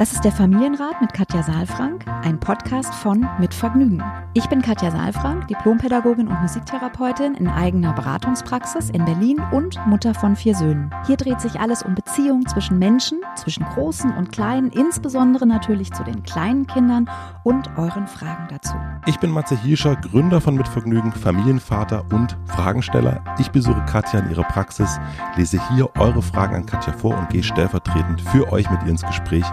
[0.00, 4.02] Das ist der Familienrat mit Katja Saalfrank, ein Podcast von Mit Vergnügen.
[4.32, 10.36] Ich bin Katja Saalfrank, Diplompädagogin und Musiktherapeutin in eigener Beratungspraxis in Berlin und Mutter von
[10.36, 10.90] vier Söhnen.
[11.06, 16.02] Hier dreht sich alles um Beziehungen zwischen Menschen, zwischen Großen und Kleinen, insbesondere natürlich zu
[16.02, 17.10] den kleinen Kindern
[17.44, 18.76] und euren Fragen dazu.
[19.04, 23.22] Ich bin Matze Hirscher, Gründer von Mit Vergnügen, Familienvater und Fragensteller.
[23.38, 24.98] Ich besuche Katja in ihrer Praxis,
[25.36, 29.04] lese hier eure Fragen an Katja vor und gehe stellvertretend für euch mit ihr ins
[29.04, 29.44] Gespräch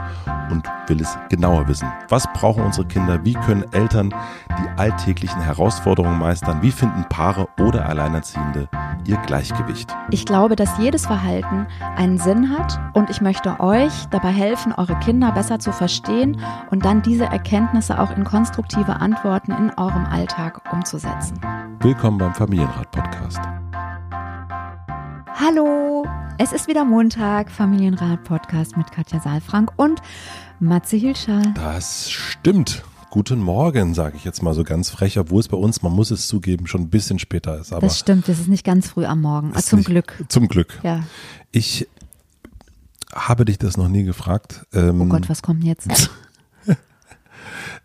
[0.52, 1.88] und will es genauer wissen.
[2.10, 3.24] Was brauchen unsere Kinder?
[3.24, 4.14] Wie können Eltern
[4.50, 6.62] die alltäglichen Herausforderungen meistern?
[6.62, 8.70] Wie finden Paare oder Alleinerziehende
[9.06, 9.96] ihr Gleichgewicht?
[10.12, 14.98] Ich glaube, dass jedes Verhalten einen Sinn hat und ich möchte euch dabei helfen, eure
[15.00, 16.40] Kinder besser zu verstehen
[16.72, 21.40] und dann diese Erkenntnisse auch in konstruktive Antworten in eurem Alltag umzusetzen.
[21.80, 23.40] Willkommen beim Familienrat Podcast.
[25.40, 26.04] Hallo,
[26.40, 30.02] es ist wieder Montag, Familienrat Podcast mit Katja Saalfrank und
[30.60, 31.44] Matze Hilscher.
[31.54, 32.84] Das stimmt.
[33.12, 36.10] Guten Morgen, sage ich jetzt mal so ganz frech, obwohl es bei uns, man muss
[36.10, 37.72] es zugeben, schon ein bisschen später ist.
[37.72, 39.52] Aber das stimmt, es ist nicht ganz früh am Morgen.
[39.54, 40.26] Ah, zum nicht, Glück.
[40.28, 40.80] Zum Glück.
[40.82, 41.04] Ja.
[41.52, 41.88] Ich
[43.14, 44.66] habe dich das noch nie gefragt.
[44.74, 45.88] Ähm, Oh Gott, was kommt jetzt?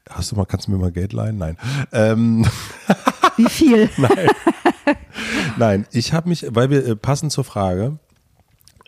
[0.08, 1.36] Hast du mal, kannst du mir mal Geld leihen?
[1.36, 1.58] Nein.
[1.92, 2.46] Ähm,
[3.36, 3.90] Wie viel?
[3.98, 4.28] nein.
[5.58, 7.98] Nein, ich habe mich, weil wir äh, passend zur Frage,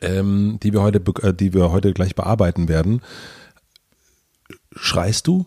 [0.00, 3.00] ähm, die wir heute, äh, die wir heute gleich bearbeiten werden,
[4.74, 5.46] schreist du?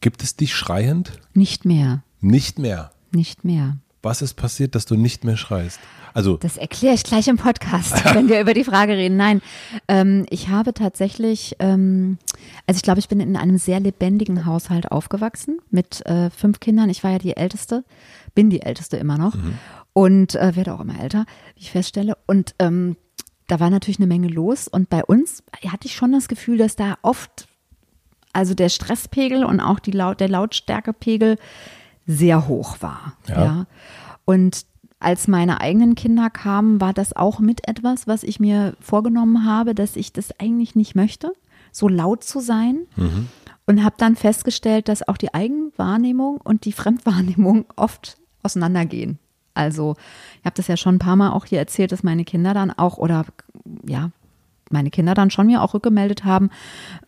[0.00, 1.12] Gibt es dich schreiend?
[1.34, 2.90] Nicht mehr, Nicht mehr.
[3.12, 3.76] nicht mehr.
[4.02, 5.78] Was ist passiert, dass du nicht mehr schreist?
[6.14, 9.16] Also, Das erkläre ich gleich im Podcast, wenn wir über die Frage reden.
[9.18, 9.42] Nein,
[9.88, 12.16] ähm, ich habe tatsächlich, ähm,
[12.66, 16.88] also ich glaube, ich bin in einem sehr lebendigen Haushalt aufgewachsen mit äh, fünf Kindern.
[16.88, 17.84] Ich war ja die Älteste,
[18.34, 19.34] bin die Älteste immer noch
[19.92, 22.16] und äh, werde auch immer älter, wie ich feststelle.
[22.26, 22.96] Und ähm,
[23.46, 24.68] da war natürlich eine Menge los.
[24.68, 27.48] Und bei uns hatte ich schon das Gefühl, dass da oft,
[28.32, 31.36] also der Stresspegel und auch die Laut, der Lautstärkepegel
[32.06, 33.14] sehr hoch war.
[33.26, 33.44] Ja.
[33.44, 33.66] ja.
[34.24, 34.64] Und
[35.00, 39.74] als meine eigenen Kinder kamen, war das auch mit etwas, was ich mir vorgenommen habe,
[39.74, 41.32] dass ich das eigentlich nicht möchte,
[41.72, 42.86] so laut zu sein.
[43.70, 49.20] Und habe dann festgestellt, dass auch die Eigenwahrnehmung und die Fremdwahrnehmung oft auseinandergehen.
[49.54, 49.94] Also,
[50.40, 52.72] ich habe das ja schon ein paar Mal auch hier erzählt, dass meine Kinder dann
[52.72, 53.26] auch, oder
[53.86, 54.10] ja,
[54.70, 56.50] meine Kinder dann schon mir auch rückgemeldet haben,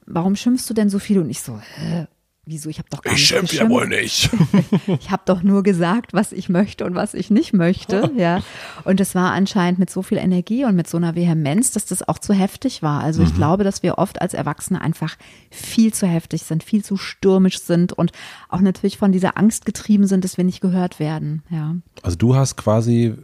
[0.06, 1.18] warum schimpfst du denn so viel?
[1.18, 2.06] Und ich so, hä,
[2.44, 2.68] wieso?
[2.68, 4.30] Ich habe doch gar ich nicht schimpf ja wohl nicht.
[5.00, 8.42] Ich habe doch nur gesagt, was ich möchte und was ich nicht möchte, ja.
[8.84, 12.06] Und es war anscheinend mit so viel Energie und mit so einer Vehemenz, dass das
[12.06, 13.02] auch zu heftig war.
[13.02, 15.16] Also ich glaube, dass wir oft als Erwachsene einfach
[15.50, 18.12] viel zu heftig sind, viel zu stürmisch sind und
[18.48, 21.76] auch natürlich von dieser Angst getrieben sind, dass wir nicht gehört werden, ja.
[22.02, 23.14] Also du hast quasi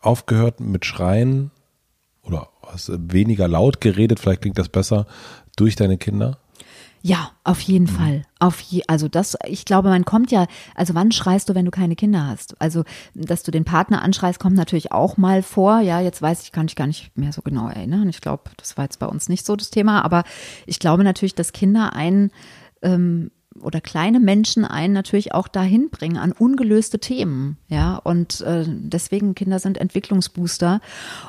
[0.00, 1.50] aufgehört mit Schreien
[2.22, 5.06] oder hast weniger laut geredet, vielleicht klingt das besser,
[5.56, 6.38] durch deine Kinder.
[7.04, 8.22] Ja, auf jeden Fall.
[8.38, 10.46] Auf je, also das, ich glaube, man kommt ja,
[10.76, 12.60] also wann schreist du, wenn du keine Kinder hast?
[12.60, 15.80] Also, dass du den Partner anschreist, kommt natürlich auch mal vor.
[15.80, 18.08] Ja, jetzt weiß ich, kann ich gar nicht mehr so genau erinnern.
[18.08, 20.22] Ich glaube, das war jetzt bei uns nicht so das Thema, aber
[20.64, 22.30] ich glaube natürlich, dass Kinder einen
[22.82, 27.96] ähm, oder kleine Menschen einen natürlich auch dahin bringen an ungelöste Themen, ja.
[27.96, 30.80] Und äh, deswegen Kinder sind Entwicklungsbooster.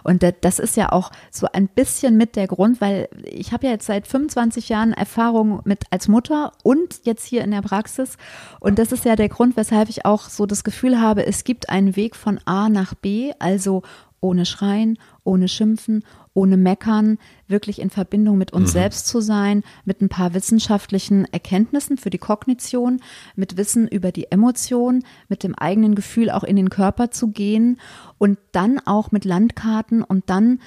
[0.04, 3.66] Und da- das ist ja auch so ein bisschen mit der Grund, weil ich habe
[3.68, 8.18] ja jetzt seit 25 Jahren Erfahrung mit als Mutter und jetzt hier in der Praxis.
[8.60, 11.70] Und das ist ja der Grund, weshalb ich auch so das Gefühl habe, es gibt
[11.70, 13.84] einen Weg von A nach B, also
[14.22, 20.02] ohne Schreien, ohne Schimpfen, ohne Meckern, wirklich in Verbindung mit uns selbst zu sein, mit
[20.02, 23.02] ein paar wissenschaftlichen Erkenntnissen für die Kognition,
[23.36, 27.80] mit Wissen über die Emotion, mit dem eigenen Gefühl auch in den Körper zu gehen
[28.18, 30.60] und dann auch mit Landkarten und dann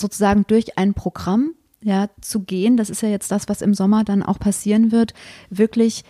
[0.00, 4.02] sozusagen durch ein Programm ja zu gehen, das ist ja jetzt das, was im Sommer
[4.02, 5.14] dann auch passieren wird,
[5.50, 6.04] wirklich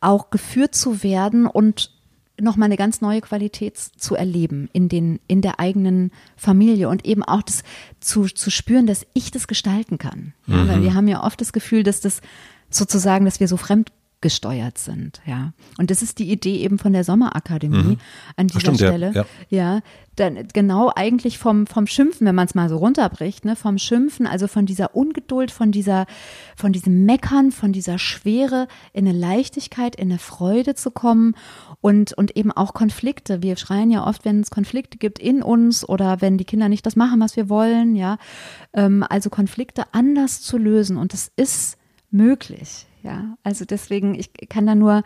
[0.00, 1.90] auch geführt zu werden und
[2.40, 7.22] nochmal eine ganz neue Qualität zu erleben in den, in der eigenen Familie und eben
[7.22, 7.62] auch das
[8.00, 10.32] zu, zu spüren, dass ich das gestalten kann.
[10.46, 12.20] Ja, weil wir haben ja oft das Gefühl, dass das
[12.70, 13.56] sozusagen, dass wir so
[14.22, 15.52] fremdgesteuert sind, ja.
[15.78, 17.98] Und das ist die Idee eben von der Sommerakademie
[18.36, 19.12] an dieser stimmt, ja, Stelle.
[19.12, 19.24] ja.
[19.48, 19.80] Ja,
[20.16, 24.26] dann genau eigentlich vom, vom Schimpfen, wenn man es mal so runterbricht, ne, vom Schimpfen,
[24.26, 26.06] also von dieser Ungeduld, von dieser,
[26.56, 31.34] von diesem Meckern, von dieser Schwere in eine Leichtigkeit, in eine Freude zu kommen
[31.80, 33.42] und, und eben auch Konflikte.
[33.42, 36.86] Wir schreien ja oft, wenn es Konflikte gibt in uns oder wenn die Kinder nicht
[36.86, 38.18] das machen, was wir wollen, ja.
[38.74, 41.78] Ähm, also Konflikte anders zu lösen und das ist
[42.12, 43.36] möglich, ja.
[43.42, 45.02] Also deswegen, ich kann da nur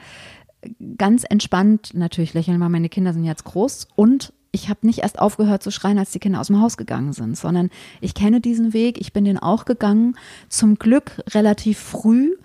[0.98, 5.18] ganz entspannt natürlich lächeln, weil meine Kinder sind jetzt groß und ich habe nicht erst
[5.18, 7.70] aufgehört zu schreien, als die Kinder aus dem Haus gegangen sind, sondern
[8.00, 10.16] ich kenne diesen Weg, ich bin den auch gegangen,
[10.48, 12.36] zum Glück relativ früh,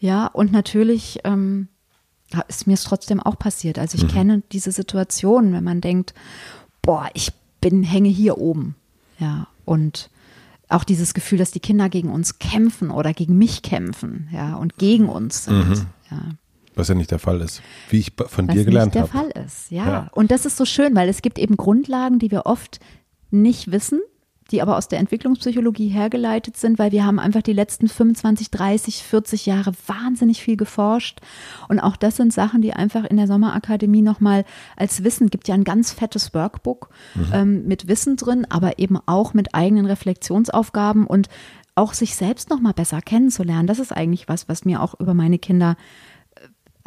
[0.00, 1.68] ja, und natürlich ähm,
[2.48, 3.78] ist mir es trotzdem auch passiert.
[3.78, 4.08] Also ich mhm.
[4.08, 6.14] kenne diese Situation, wenn man denkt,
[6.82, 8.76] boah, ich bin, hänge hier oben,
[9.18, 10.10] ja, und
[10.68, 14.76] auch dieses Gefühl, dass die Kinder gegen uns kämpfen oder gegen mich kämpfen, ja, und
[14.76, 15.86] gegen uns sind, mhm.
[16.10, 16.22] ja.
[16.74, 17.60] Was ja nicht der Fall ist,
[17.90, 19.08] wie ich von Was dir gelernt habe.
[19.12, 19.34] Was nicht der hab.
[19.34, 19.86] Fall ist, ja.
[19.86, 20.10] ja.
[20.12, 22.78] Und das ist so schön, weil es gibt eben Grundlagen, die wir oft
[23.30, 24.00] nicht wissen,
[24.50, 29.02] die aber aus der Entwicklungspsychologie hergeleitet sind, weil wir haben einfach die letzten 25, 30,
[29.02, 31.20] 40 Jahre wahnsinnig viel geforscht.
[31.68, 34.44] Und auch das sind Sachen, die einfach in der Sommerakademie nochmal
[34.76, 37.30] als Wissen, gibt ja ein ganz fettes Workbook mhm.
[37.32, 41.28] ähm, mit Wissen drin, aber eben auch mit eigenen Reflexionsaufgaben und
[41.74, 43.66] auch sich selbst nochmal besser kennenzulernen.
[43.66, 45.76] Das ist eigentlich was, was mir auch über meine Kinder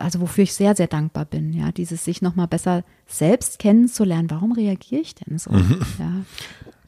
[0.02, 4.30] also wofür ich sehr, sehr dankbar bin, ja, dieses sich nochmal besser selbst kennenzulernen.
[4.32, 5.52] Warum reagiere ich denn so?
[5.52, 5.82] Mhm.
[6.00, 6.12] Ja.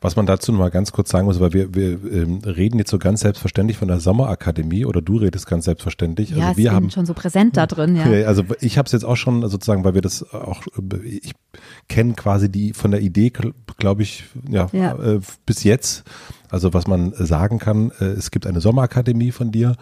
[0.04, 2.92] Was man dazu noch mal ganz kurz sagen muss, weil wir, wir ähm, reden jetzt
[2.92, 6.32] so ganz selbstverständlich von der Sommerakademie oder du redest ganz selbstverständlich.
[6.32, 8.28] Ja, also wir haben schon so präsent da drin, ja.
[8.28, 10.62] Also ich habe es jetzt auch schon sozusagen, weil wir das auch,
[11.04, 11.32] ich
[11.88, 13.32] kenne quasi die von der Idee,
[13.78, 14.94] glaube ich, ja, ja.
[15.02, 16.04] Äh, bis jetzt.
[16.50, 19.76] Also was man sagen kann, äh, es gibt eine Sommerakademie von dir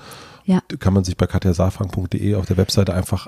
[0.46, 0.62] ja.
[0.80, 3.28] Kann man sich bei katjasafang.de auf der Webseite einfach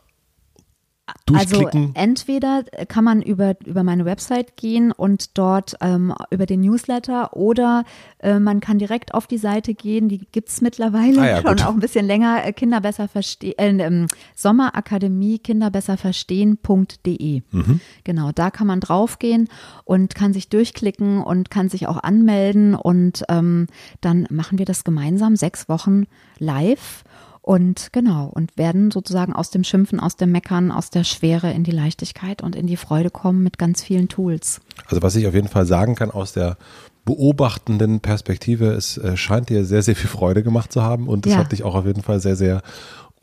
[1.26, 1.92] durchklicken?
[1.96, 7.36] Also entweder kann man über, über meine Website gehen und dort ähm, über den Newsletter
[7.36, 7.84] oder
[8.20, 11.62] äh, man kann direkt auf die Seite gehen, die gibt es mittlerweile ah ja, schon
[11.62, 17.42] auch ein bisschen länger, äh, Kinder besser verstehen, äh, ähm, Sommerakademie kinderbesserverstehen.de.
[17.52, 17.80] Mhm.
[18.04, 19.50] Genau, da kann man draufgehen
[19.84, 23.68] und kann sich durchklicken und kann sich auch anmelden und ähm,
[24.02, 26.06] dann machen wir das gemeinsam sechs Wochen
[26.40, 27.04] live
[27.44, 31.66] und genau, und werden sozusagen aus dem Schimpfen, aus dem Meckern, aus der Schwere in
[31.66, 34.62] die Leichtigkeit und in die Freude kommen mit ganz vielen Tools.
[34.88, 36.58] Also was ich auf jeden Fall sagen kann aus der
[37.04, 41.34] beobachtenden Perspektive, es äh, scheint dir sehr, sehr viel Freude gemacht zu haben und es
[41.34, 41.40] ja.
[41.40, 42.62] hat dich auch auf jeden Fall sehr, sehr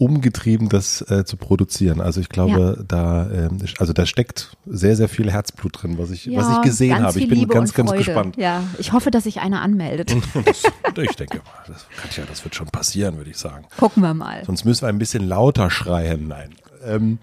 [0.00, 2.00] umgetrieben, das äh, zu produzieren.
[2.00, 2.84] Also ich glaube, ja.
[2.88, 6.62] da, äh, also da steckt sehr, sehr viel Herzblut drin, was ich, ja, was ich
[6.62, 7.18] gesehen habe.
[7.18, 8.38] Ich bin Liebe ganz, ganz gespannt.
[8.38, 10.10] Ja, ich hoffe, dass sich einer anmeldet.
[10.46, 10.62] das,
[10.96, 13.66] ich denke mal, das, Katja, das wird schon passieren, würde ich sagen.
[13.78, 14.42] Gucken wir mal.
[14.46, 16.28] Sonst müssen wir ein bisschen lauter schreien.
[16.28, 16.54] Nein.
[16.82, 17.18] Ähm,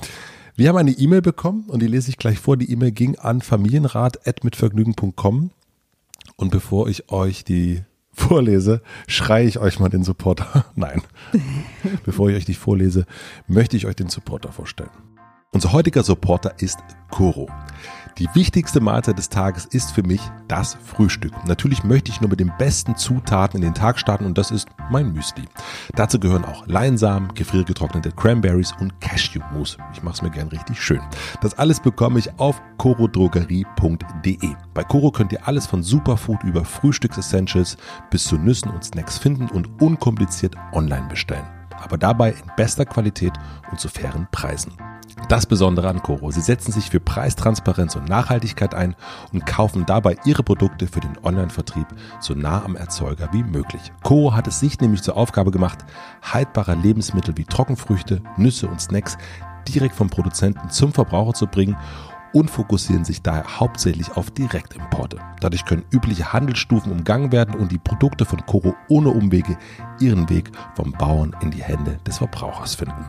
[0.55, 2.57] wir haben eine E-Mail bekommen und die lese ich gleich vor.
[2.57, 5.49] Die E-Mail ging an familienrat.mitvergnügen.com.
[6.35, 7.81] Und bevor ich euch die
[8.17, 10.65] vorlese, schreie ich euch mal den Supporter.
[10.75, 11.01] Nein.
[12.05, 13.05] Bevor ich euch nicht vorlese,
[13.47, 14.89] möchte ich euch den Supporter vorstellen.
[15.53, 16.79] Unser heutiger Supporter ist
[17.09, 17.49] Koro.
[18.17, 21.33] Die wichtigste Mahlzeit des Tages ist für mich das Frühstück.
[21.45, 24.67] Natürlich möchte ich nur mit den besten Zutaten in den Tag starten und das ist
[24.89, 25.43] mein Müsli.
[25.93, 29.77] Dazu gehören auch Leinsamen, gefriergetrocknete Cranberries und Cashewmus.
[29.93, 31.01] Ich mache es mir gern richtig schön.
[31.41, 34.55] Das alles bekomme ich auf corodrogerie.de.
[34.73, 37.77] Bei Coro könnt ihr alles von Superfood über Frühstücksessentials
[38.09, 41.45] bis zu Nüssen und Snacks finden und unkompliziert online bestellen.
[41.83, 43.33] Aber dabei in bester Qualität
[43.69, 44.73] und zu fairen Preisen.
[45.29, 48.95] Das Besondere an Coro, sie setzen sich für Preistransparenz und Nachhaltigkeit ein
[49.33, 51.87] und kaufen dabei ihre Produkte für den Online-Vertrieb
[52.21, 53.91] so nah am Erzeuger wie möglich.
[54.03, 55.79] Coro hat es sich nämlich zur Aufgabe gemacht,
[56.21, 59.17] haltbare Lebensmittel wie Trockenfrüchte, Nüsse und Snacks
[59.67, 61.75] direkt vom Produzenten zum Verbraucher zu bringen
[62.31, 65.19] und fokussieren sich daher hauptsächlich auf Direktimporte.
[65.41, 69.57] Dadurch können übliche Handelsstufen umgangen werden und die Produkte von Coro ohne Umwege
[69.99, 73.05] ihren Weg vom Bauern in die Hände des Verbrauchers finden.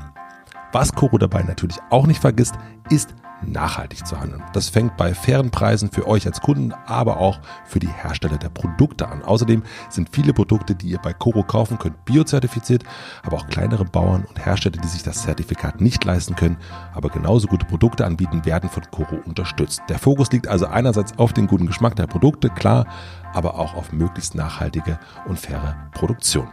[0.73, 2.55] Was Koro dabei natürlich auch nicht vergisst,
[2.91, 4.43] ist nachhaltig zu handeln.
[4.53, 8.49] Das fängt bei fairen Preisen für euch als Kunden, aber auch für die Hersteller der
[8.49, 9.23] Produkte an.
[9.23, 12.85] Außerdem sind viele Produkte, die ihr bei Koro kaufen könnt, biozertifiziert,
[13.23, 16.59] aber auch kleinere Bauern und Hersteller, die sich das Zertifikat nicht leisten können,
[16.93, 19.83] aber genauso gute Produkte anbieten, werden von Koro unterstützt.
[19.89, 22.87] Der Fokus liegt also einerseits auf den guten Geschmack der Produkte, klar,
[23.33, 26.49] aber auch auf möglichst nachhaltige und faire Produktion.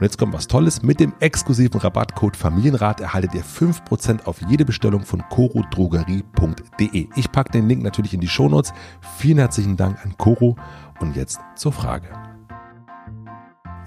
[0.00, 0.82] Und jetzt kommt was Tolles.
[0.82, 7.08] Mit dem exklusiven Rabattcode Familienrat erhaltet ihr 5% auf jede Bestellung von corodrogerie.de.
[7.16, 8.72] Ich packe den Link natürlich in die Shownotes.
[9.18, 10.56] Vielen herzlichen Dank an Coro.
[11.00, 12.08] Und jetzt zur Frage.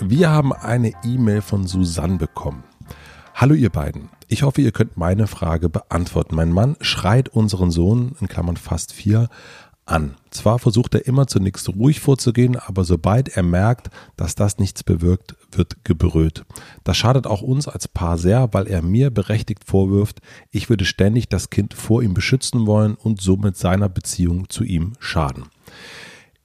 [0.01, 2.63] Wir haben eine E-Mail von Susanne bekommen.
[3.33, 4.09] Hallo ihr beiden.
[4.27, 6.35] Ich hoffe, ihr könnt meine Frage beantworten.
[6.35, 9.29] Mein Mann schreit unseren Sohn, in Klammern fast vier,
[9.85, 10.15] an.
[10.31, 15.35] Zwar versucht er immer zunächst ruhig vorzugehen, aber sobald er merkt, dass das nichts bewirkt,
[15.51, 16.45] wird gebrüllt.
[16.83, 20.21] Das schadet auch uns als Paar sehr, weil er mir berechtigt vorwirft,
[20.51, 24.93] ich würde ständig das Kind vor ihm beschützen wollen und somit seiner Beziehung zu ihm
[24.99, 25.45] schaden.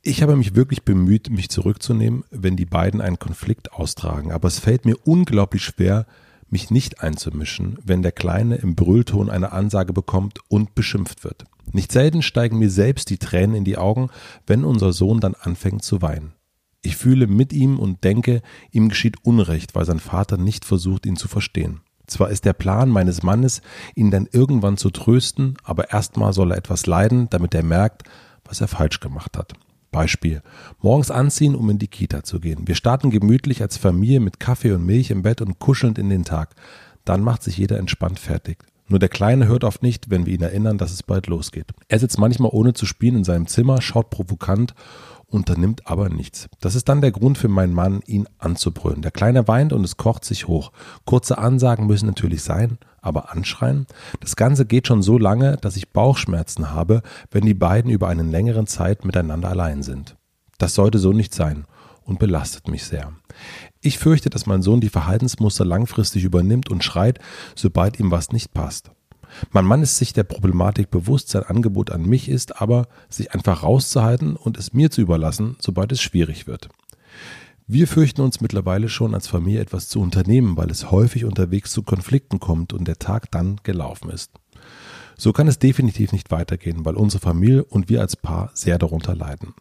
[0.02, 4.58] Ich habe mich wirklich bemüht, mich zurückzunehmen, wenn die beiden einen Konflikt austragen, aber es
[4.58, 6.06] fällt mir unglaublich schwer,
[6.50, 11.44] mich nicht einzumischen, wenn der Kleine im Brüllton eine Ansage bekommt und beschimpft wird.
[11.72, 14.10] Nicht selten steigen mir selbst die Tränen in die Augen,
[14.46, 16.32] wenn unser Sohn dann anfängt zu weinen.
[16.82, 18.40] Ich fühle mit ihm und denke,
[18.70, 21.80] ihm geschieht Unrecht, weil sein Vater nicht versucht, ihn zu verstehen.
[22.06, 23.60] Zwar ist der Plan meines Mannes,
[23.94, 28.04] ihn dann irgendwann zu trösten, aber erstmal soll er etwas leiden, damit er merkt,
[28.44, 29.52] was er falsch gemacht hat.
[29.90, 30.42] Beispiel.
[30.80, 32.66] Morgens anziehen, um in die Kita zu gehen.
[32.66, 36.24] Wir starten gemütlich als Familie mit Kaffee und Milch im Bett und kuschelnd in den
[36.24, 36.54] Tag.
[37.04, 38.58] Dann macht sich jeder entspannt fertig.
[38.88, 41.72] Nur der Kleine hört oft nicht, wenn wir ihn erinnern, dass es bald losgeht.
[41.88, 44.74] Er sitzt manchmal ohne zu spielen in seinem Zimmer, schaut provokant
[45.28, 46.48] unternimmt aber nichts.
[46.60, 49.02] Das ist dann der Grund für meinen Mann, ihn anzubrüllen.
[49.02, 50.72] Der Kleine weint und es kocht sich hoch.
[51.04, 53.86] Kurze Ansagen müssen natürlich sein, aber anschreien?
[54.20, 58.30] Das Ganze geht schon so lange, dass ich Bauchschmerzen habe, wenn die beiden über einen
[58.30, 60.16] längeren Zeit miteinander allein sind.
[60.58, 61.66] Das sollte so nicht sein
[62.04, 63.12] und belastet mich sehr.
[63.80, 67.18] Ich fürchte, dass mein Sohn die Verhaltensmuster langfristig übernimmt und schreit,
[67.54, 68.90] sobald ihm was nicht passt.
[69.52, 73.62] Mein Mann ist sich der Problematik bewusst, sein Angebot an mich ist aber, sich einfach
[73.62, 76.68] rauszuhalten und es mir zu überlassen, sobald es schwierig wird.
[77.66, 81.82] Wir fürchten uns mittlerweile schon als Familie etwas zu unternehmen, weil es häufig unterwegs zu
[81.82, 84.32] Konflikten kommt und der Tag dann gelaufen ist.
[85.18, 89.14] So kann es definitiv nicht weitergehen, weil unsere Familie und wir als Paar sehr darunter
[89.14, 89.54] leiden.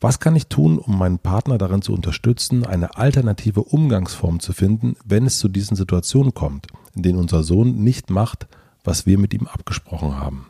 [0.00, 4.96] Was kann ich tun, um meinen Partner darin zu unterstützen, eine alternative Umgangsform zu finden,
[5.04, 8.48] wenn es zu diesen Situationen kommt, in denen unser Sohn nicht macht,
[8.86, 10.46] was wir mit ihm abgesprochen haben.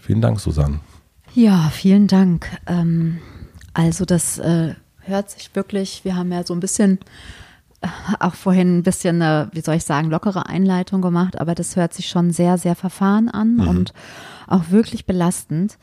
[0.00, 0.80] Vielen Dank, Susanne.
[1.34, 2.48] Ja, vielen Dank.
[2.66, 3.18] Ähm,
[3.74, 6.98] also das äh, hört sich wirklich, wir haben ja so ein bisschen
[7.80, 7.88] äh,
[8.20, 11.92] auch vorhin ein bisschen eine, wie soll ich sagen, lockere Einleitung gemacht, aber das hört
[11.92, 13.68] sich schon sehr, sehr verfahren an mhm.
[13.68, 13.92] und
[14.46, 15.78] auch wirklich belastend.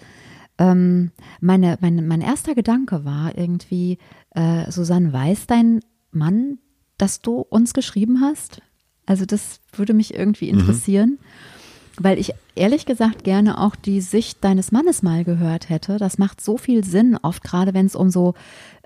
[0.57, 3.97] Ähm, meine, meine, mein erster Gedanke war irgendwie,
[4.31, 6.59] äh, Susanne, weiß dein Mann,
[6.97, 8.61] dass du uns geschrieben hast?
[9.05, 10.59] Also das würde mich irgendwie mhm.
[10.59, 12.03] interessieren, mhm.
[12.03, 15.97] weil ich ehrlich gesagt gerne auch die Sicht deines Mannes mal gehört hätte.
[15.97, 18.33] Das macht so viel Sinn, oft gerade wenn es um so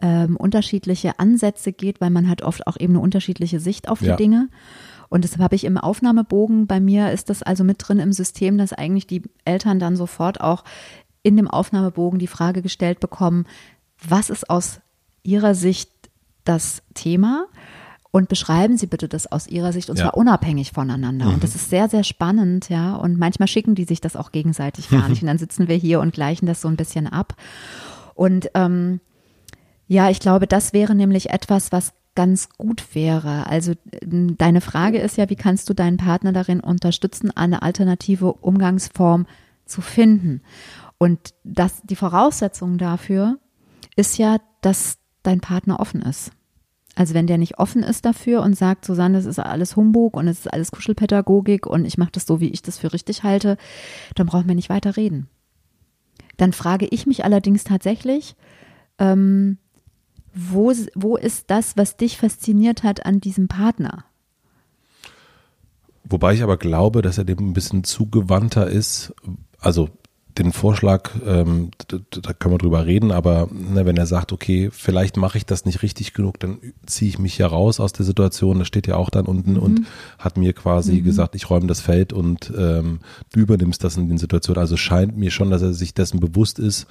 [0.02, 4.06] ähm, unterschiedliche Ansätze geht, weil man hat oft auch eben eine unterschiedliche Sicht auf die
[4.06, 4.16] ja.
[4.16, 4.50] Dinge.
[5.10, 6.68] Und das habe ich im Aufnahmebogen.
[6.68, 10.42] Bei mir ist das also mit drin im System, dass eigentlich die Eltern dann sofort
[10.42, 10.64] auch
[11.24, 13.46] in dem Aufnahmebogen die Frage gestellt bekommen,
[14.08, 14.80] was ist aus
[15.24, 15.90] ihrer Sicht
[16.44, 17.48] das Thema?
[18.18, 20.06] Und beschreiben Sie bitte das aus Ihrer Sicht und ja.
[20.06, 21.28] zwar unabhängig voneinander.
[21.28, 21.34] Mhm.
[21.36, 22.96] Und das ist sehr, sehr spannend, ja.
[22.96, 25.22] Und manchmal schicken die sich das auch gegenseitig gar nicht.
[25.22, 27.36] Und dann sitzen wir hier und gleichen das so ein bisschen ab.
[28.16, 29.02] Und ähm,
[29.86, 33.46] ja, ich glaube, das wäre nämlich etwas, was ganz gut wäre.
[33.46, 39.28] Also deine Frage ist ja, wie kannst du deinen Partner darin unterstützen, eine alternative Umgangsform
[39.68, 40.42] zu finden?
[40.98, 43.38] Und das, die Voraussetzung dafür
[43.96, 46.32] ist ja, dass dein Partner offen ist.
[46.98, 50.28] Also wenn der nicht offen ist dafür und sagt, Susanne, das ist alles Humbug und
[50.28, 53.58] es ist alles Kuschelpädagogik und ich mache das so, wie ich das für richtig halte,
[54.16, 55.28] dann brauchen wir nicht weiter reden.
[56.38, 58.36] Dann frage ich mich allerdings tatsächlich,
[58.98, 59.60] ähm,
[60.34, 64.04] wo, wo ist das, was dich fasziniert hat an diesem Partner?
[66.04, 69.14] Wobei ich aber glaube, dass er dem ein bisschen zugewandter ist.
[69.60, 69.90] Also
[70.38, 74.70] den Vorschlag, ähm, da, da können wir drüber reden, aber ne, wenn er sagt, okay,
[74.72, 78.06] vielleicht mache ich das nicht richtig genug, dann ziehe ich mich ja raus aus der
[78.06, 78.60] Situation.
[78.60, 79.60] Das steht ja auch dann unten mhm.
[79.60, 79.88] und
[80.20, 81.04] hat mir quasi mhm.
[81.04, 83.00] gesagt, ich räume das Feld und ähm,
[83.34, 84.60] du übernimmst das in den Situationen.
[84.60, 86.88] Also scheint mir schon, dass er sich dessen bewusst ist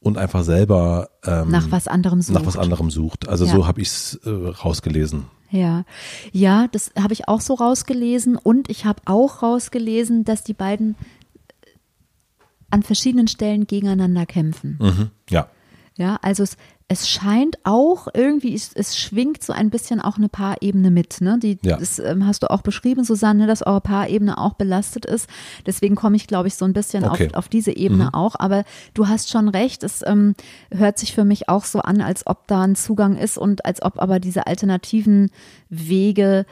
[0.00, 2.38] und einfach selber ähm, nach was anderem sucht.
[2.38, 3.28] Nach was anderem sucht.
[3.28, 3.52] Also ja.
[3.52, 5.24] so habe ich es äh, rausgelesen.
[5.50, 5.84] Ja,
[6.30, 10.94] ja, das habe ich auch so rausgelesen und ich habe auch rausgelesen, dass die beiden
[12.70, 14.78] an verschiedenen Stellen gegeneinander kämpfen.
[14.80, 15.48] Mhm, ja.
[15.96, 16.56] Ja, also es,
[16.86, 21.20] es scheint auch irgendwie, es, es schwingt so ein bisschen auch eine Paarebene mit.
[21.20, 21.38] Ne?
[21.42, 21.76] Die, ja.
[21.76, 25.28] Das ähm, hast du auch beschrieben, Susanne, dass eure Paarebene auch belastet ist.
[25.66, 27.28] Deswegen komme ich, glaube ich, so ein bisschen okay.
[27.28, 28.14] auf, auf diese Ebene mhm.
[28.14, 28.36] auch.
[28.38, 30.34] Aber du hast schon recht, es ähm,
[30.70, 33.82] hört sich für mich auch so an, als ob da ein Zugang ist und als
[33.82, 35.30] ob aber diese alternativen
[35.68, 36.46] Wege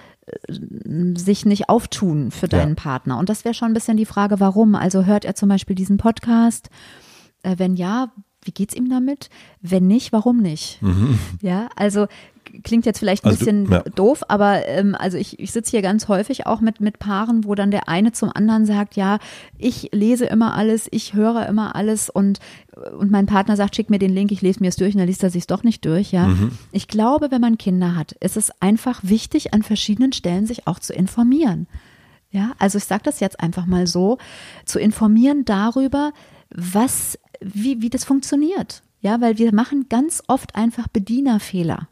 [1.17, 2.83] sich nicht auftun für deinen ja.
[2.83, 3.19] Partner.
[3.19, 4.75] Und das wäre schon ein bisschen die Frage, warum.
[4.75, 6.69] Also hört er zum Beispiel diesen Podcast?
[7.43, 9.31] Äh, wenn ja, wie geht's ihm damit?
[9.61, 10.83] Wenn nicht, warum nicht?
[10.83, 11.19] Mhm.
[11.43, 12.07] Ja, also
[12.63, 13.83] klingt jetzt vielleicht ein also bisschen ja.
[13.83, 17.55] doof, aber ähm, also ich, ich sitze hier ganz häufig auch mit, mit Paaren, wo
[17.55, 19.19] dann der eine zum anderen sagt, ja,
[19.59, 22.41] ich lese immer alles, ich höre immer alles und,
[22.99, 25.09] und mein Partner sagt, schick mir den Link, ich lese mir es durch und dann
[25.09, 26.27] liest er sich doch nicht durch, ja.
[26.29, 26.53] Mhm.
[26.73, 30.79] Ich glaube, wenn man Kinder hat, ist es einfach wichtig, an verschiedenen Stellen sich auch
[30.79, 31.67] zu informieren.
[32.31, 34.19] Ja, also ich sage das jetzt einfach mal so,
[34.65, 36.13] zu informieren darüber,
[36.51, 38.83] was, wie, wie das funktioniert.
[39.01, 41.89] Ja, weil wir machen ganz oft einfach Bedienerfehler.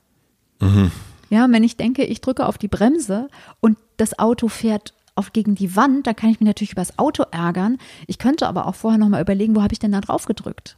[0.60, 0.90] Mhm.
[1.30, 3.28] Ja, wenn ich denke, ich drücke auf die Bremse
[3.60, 6.98] und das Auto fährt auf gegen die Wand, da kann ich mich natürlich über das
[6.98, 7.78] Auto ärgern.
[8.06, 10.76] Ich könnte aber auch vorher nochmal überlegen, wo habe ich denn da drauf gedrückt?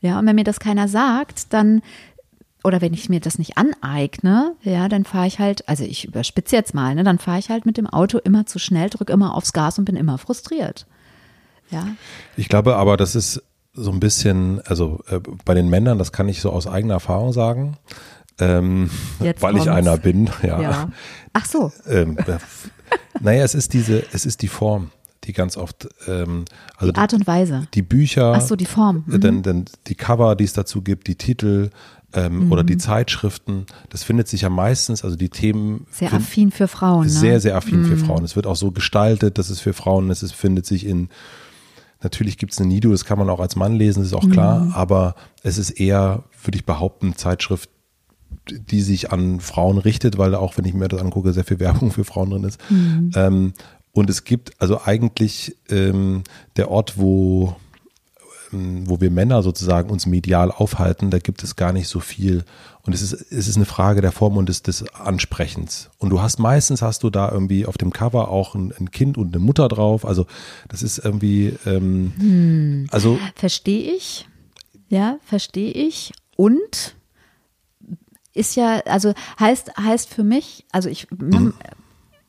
[0.00, 1.82] Ja, und wenn mir das keiner sagt, dann
[2.64, 6.56] oder wenn ich mir das nicht aneigne, ja, dann fahre ich halt, also ich überspitze
[6.56, 9.34] jetzt mal, ne, dann fahre ich halt mit dem Auto immer zu schnell, drücke immer
[9.34, 10.86] aufs Gas und bin immer frustriert.
[11.70, 11.86] Ja.
[12.36, 13.42] Ich glaube aber, das ist
[13.74, 17.32] so ein bisschen, also äh, bei den Männern, das kann ich so aus eigener Erfahrung
[17.32, 17.76] sagen,
[18.38, 19.62] ähm, weil kommt's.
[19.62, 20.30] ich einer bin.
[20.42, 20.60] Ja.
[20.60, 20.90] ja.
[21.32, 21.72] Ach so.
[21.88, 22.38] Ähm, äh,
[23.20, 24.90] naja, es ist diese, es ist die Form
[25.24, 26.46] die ganz oft, ähm,
[26.78, 29.20] also die Art und Weise, die Bücher, ach so die Form, mhm.
[29.20, 31.68] dann, dann die Cover, die es dazu gibt, die Titel,
[32.14, 32.52] ähm, mhm.
[32.52, 33.66] oder die Zeitschriften.
[33.90, 35.86] Das findet sich ja meistens, also die Themen.
[35.90, 37.04] Sehr affin für Frauen.
[37.04, 37.10] Ne?
[37.10, 37.86] Sehr, sehr affin mhm.
[37.86, 38.24] für Frauen.
[38.24, 40.22] Es wird auch so gestaltet, dass es für Frauen ist.
[40.22, 41.10] Es findet sich in,
[42.02, 44.30] natürlich gibt es eine Nido, das kann man auch als Mann lesen, das ist auch
[44.30, 44.72] klar, mhm.
[44.72, 47.70] aber es ist eher, würde ich behaupten, Zeitschrift,
[48.52, 51.90] die sich an Frauen richtet, weil auch, wenn ich mir das angucke, sehr viel Werbung
[51.90, 52.60] für Frauen drin ist.
[52.70, 53.10] Mhm.
[53.14, 53.52] Ähm,
[53.92, 56.22] und es gibt also eigentlich ähm,
[56.56, 57.56] der Ort, wo
[58.52, 62.44] ähm, wo wir Männer sozusagen uns medial aufhalten, da gibt es gar nicht so viel.
[62.82, 65.90] Und es ist, es ist eine Frage der Form und des, des Ansprechens.
[65.98, 69.18] Und du hast meistens hast du da irgendwie auf dem Cover auch ein, ein Kind
[69.18, 70.06] und eine Mutter drauf.
[70.06, 70.26] Also
[70.68, 72.86] das ist irgendwie, ähm, hm.
[72.90, 74.26] also verstehe ich,
[74.88, 76.12] ja, verstehe ich.
[76.36, 76.96] Und
[78.38, 81.54] ist ja, also heißt heißt für mich, also ich, mhm.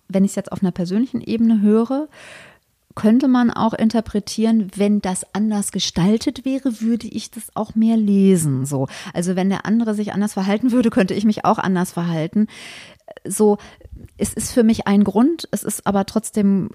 [0.08, 2.08] wenn ich es jetzt auf einer persönlichen Ebene höre,
[2.96, 8.66] könnte man auch interpretieren, wenn das anders gestaltet wäre, würde ich das auch mehr lesen.
[8.66, 12.48] So, also wenn der andere sich anders verhalten würde, könnte ich mich auch anders verhalten.
[13.25, 13.58] So,
[14.18, 16.72] es ist für mich ein Grund, es ist aber trotzdem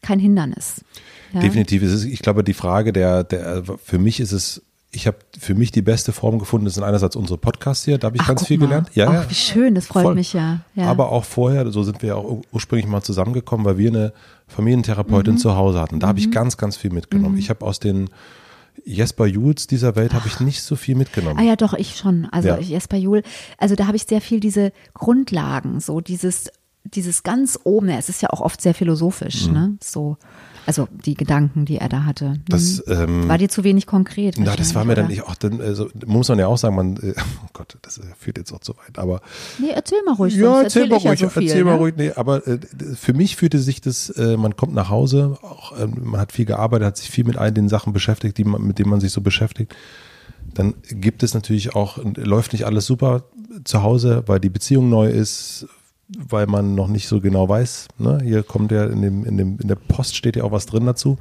[0.00, 0.84] kein Hindernis.
[1.34, 1.40] Ja?
[1.40, 1.82] Definitiv.
[1.82, 4.62] Es ist, ich glaube, die Frage der, der, für mich ist es
[4.94, 8.08] ich habe für mich die beste Form gefunden, das sind einerseits unsere Podcasts hier, da
[8.08, 8.66] habe ich Ach, ganz viel mal.
[8.66, 8.90] gelernt.
[8.94, 10.14] Ja, Ach, wie schön, das freut voll.
[10.14, 10.60] mich ja.
[10.74, 10.84] ja.
[10.84, 14.12] Aber auch vorher, so sind wir ja auch ursprünglich mal zusammengekommen, weil wir eine
[14.48, 15.38] Familientherapeutin mhm.
[15.38, 15.98] zu Hause hatten.
[15.98, 16.08] Da mhm.
[16.08, 17.34] habe ich ganz, ganz viel mitgenommen.
[17.34, 17.40] Mhm.
[17.40, 18.10] Ich habe aus den
[18.84, 21.38] Jesper Jules dieser Welt habe ich nicht so viel mitgenommen.
[21.38, 22.26] Ah ja, doch, ich schon.
[22.30, 22.58] Also ja.
[22.58, 23.22] Jesper Juhl,
[23.56, 26.50] also da habe ich sehr viel diese Grundlagen, so dieses,
[26.84, 29.52] dieses ganz oben, es ist ja auch oft sehr philosophisch, mhm.
[29.52, 29.76] ne?
[29.82, 30.18] So
[30.66, 32.34] also die Gedanken, die er da hatte.
[32.48, 32.92] Das, mhm.
[32.92, 34.36] ähm, war dir zu wenig konkret?
[34.38, 35.02] Na, das war mir oder?
[35.02, 37.98] dann nicht, auch dann, also, muss man ja auch sagen, man, äh, oh Gott, das
[37.98, 39.20] äh, führt jetzt auch zu weit, aber.
[39.58, 40.34] Nee, erzähl mal ruhig.
[40.34, 41.70] Ja, erzähl, mal ruhig, ja so viel, erzähl ne?
[41.70, 42.58] mal ruhig, nee, aber äh,
[42.94, 46.44] für mich fühlte sich das, äh, man kommt nach Hause, auch, äh, man hat viel
[46.44, 49.12] gearbeitet, hat sich viel mit all den Sachen beschäftigt, die man, mit denen man sich
[49.12, 49.74] so beschäftigt.
[50.54, 53.24] Dann gibt es natürlich auch, läuft nicht alles super
[53.64, 55.66] zu Hause, weil die Beziehung neu ist,
[56.18, 57.88] weil man noch nicht so genau weiß.
[57.98, 58.20] Ne?
[58.22, 60.86] Hier kommt ja in, dem, in, dem, in der Post steht ja auch was drin
[60.86, 61.18] dazu.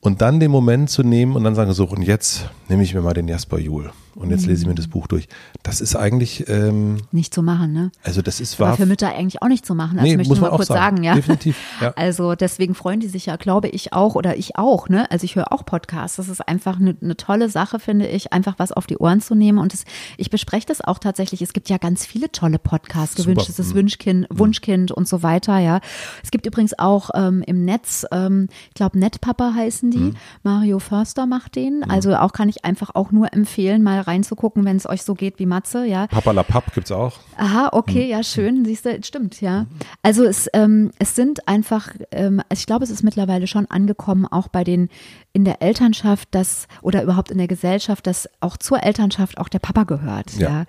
[0.00, 3.02] Und dann den Moment zu nehmen und dann sagen, so, und jetzt nehme ich mir
[3.02, 5.28] mal den Jasper Juhl und jetzt lese ich mir das Buch durch.
[5.62, 7.92] Das ist eigentlich ähm, nicht zu machen, ne?
[8.02, 8.76] Also das ist wahr.
[8.76, 9.96] für Mütter eigentlich auch nicht zu machen.
[9.96, 10.80] Das nee, möchte ich mal kurz sagen.
[10.80, 11.14] sagen, ja.
[11.14, 11.56] Definitiv.
[11.80, 11.94] Ja.
[12.00, 15.10] Also deswegen freuen die sich ja, glaube ich auch oder ich auch, ne?
[15.10, 16.16] Also ich höre auch Podcasts.
[16.16, 19.34] Das ist einfach eine, eine tolle Sache, finde ich, einfach was auf die Ohren zu
[19.34, 19.58] nehmen.
[19.58, 19.84] Und das,
[20.16, 21.42] ich bespreche das auch tatsächlich.
[21.42, 23.78] Es gibt ja ganz viele tolle Podcasts, gewünschtes mhm.
[23.78, 24.38] Wunschkind, mhm.
[24.38, 25.80] Wunschkind und so weiter, ja.
[26.22, 29.98] Es gibt übrigens auch ähm, im Netz, ähm, ich glaube, Netpapa heißen die.
[29.98, 30.16] Mhm.
[30.42, 31.78] Mario Förster macht den.
[31.78, 31.90] Mhm.
[31.90, 35.38] Also auch kann ich einfach auch nur empfehlen, mal reinzugucken, wenn es euch so geht
[35.38, 36.06] wie Matze, ja.
[36.06, 37.18] Papa la Papp gibt's auch.
[37.36, 38.10] Aha, okay, hm.
[38.10, 39.66] ja, schön, siehst du, stimmt, ja.
[40.02, 44.48] Also es, ähm, es sind einfach, ähm, ich glaube, es ist mittlerweile schon angekommen, auch
[44.48, 44.88] bei den
[45.32, 49.60] in der Elternschaft, dass oder überhaupt in der Gesellschaft, dass auch zur Elternschaft auch der
[49.60, 50.48] Papa gehört, ja.
[50.48, 50.64] ja.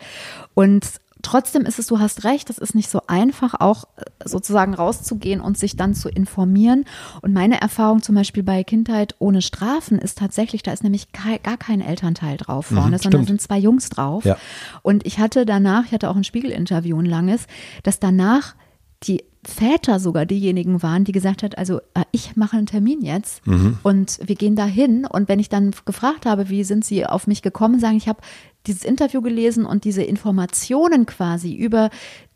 [0.54, 0.86] Und
[1.22, 5.42] trotzdem ist es, du hast recht, es ist nicht so einfach, auch äh, sozusagen rauszugehen
[5.42, 6.86] und sich dann zu informieren.
[7.22, 11.58] Und meine Erfahrung zum Beispiel bei Kindheit ohne Strafen ist tatsächlich, da ist nämlich gar
[11.58, 14.26] kein Elternteil drauf vorne, mhm, sondern sind zwei Jungs drauf.
[14.26, 14.38] Ja.
[14.82, 17.48] Und ich hatte danach, ich hatte auch ein Spiegel-Interview, ein langes,
[17.84, 18.56] dass danach
[19.04, 23.46] die Väter sogar diejenigen waren, die gesagt hat, also äh, ich mache einen Termin jetzt
[23.48, 23.80] mhm.
[23.82, 25.08] und wir gehen da hin.
[25.08, 28.22] Und wenn ich dann gefragt habe, wie sind sie auf mich gekommen, sagen, ich habe
[28.67, 31.89] dieses Interview gelesen und diese Informationen quasi über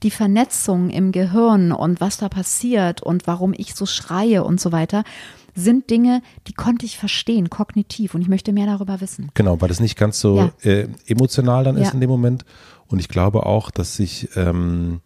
[0.04, 4.72] die Vernetzung im Gehirn und was da passiert und warum ich so schreie und so
[4.72, 5.04] weiter,
[5.56, 8.14] sind Dinge, die konnte ich verstehen, kognitiv.
[8.14, 9.32] Und ich möchte mehr darüber wissen.
[9.34, 10.52] Genau, weil das nicht ganz so ja.
[10.70, 11.94] äh, emotional dann ist ja.
[11.94, 12.44] in dem Moment.
[12.88, 15.00] Und ich glaube auch, dass sich, ähm,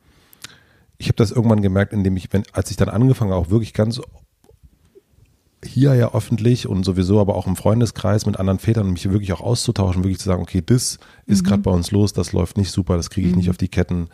[0.98, 4.02] ich habe das irgendwann gemerkt, indem ich, wenn, als ich dann angefangen auch wirklich ganz
[5.64, 9.42] hier ja öffentlich und sowieso aber auch im Freundeskreis mit anderen Vätern mich wirklich auch
[9.42, 11.48] auszutauschen, wirklich zu sagen, okay, das ist mhm.
[11.48, 13.40] gerade bei uns los, das läuft nicht super, das kriege ich mhm.
[13.40, 14.08] nicht auf die Ketten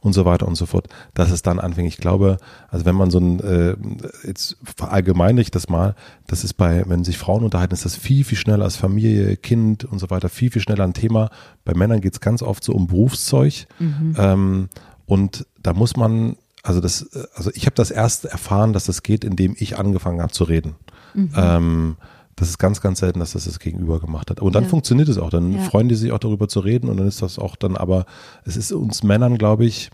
[0.00, 1.88] und so weiter und so fort, dass es dann anfängt.
[1.88, 2.36] Ich glaube,
[2.68, 3.76] also wenn man so ein, äh,
[4.24, 8.24] jetzt verallgemeinere ich das mal, das ist bei, wenn sich Frauen unterhalten, ist das viel,
[8.24, 11.30] viel schneller als Familie, Kind und so weiter, viel, viel schneller ein Thema.
[11.64, 13.66] Bei Männern geht es ganz oft so um Berufszeug.
[13.80, 14.14] Mhm.
[14.16, 14.68] Ähm,
[15.06, 19.24] Und da muss man, also das, also ich habe das erst erfahren, dass das geht,
[19.24, 20.74] indem ich angefangen habe zu reden.
[21.14, 21.30] Mhm.
[21.36, 21.96] Ähm,
[22.36, 24.40] das ist ganz, ganz selten, dass das das Gegenüber gemacht hat.
[24.40, 24.68] Und dann Ja.
[24.68, 25.30] funktioniert es auch.
[25.30, 25.60] Dann Ja.
[25.60, 28.06] freuen die sich auch darüber zu reden und dann ist das auch dann, aber
[28.44, 29.90] es ist uns Männern, glaube ich,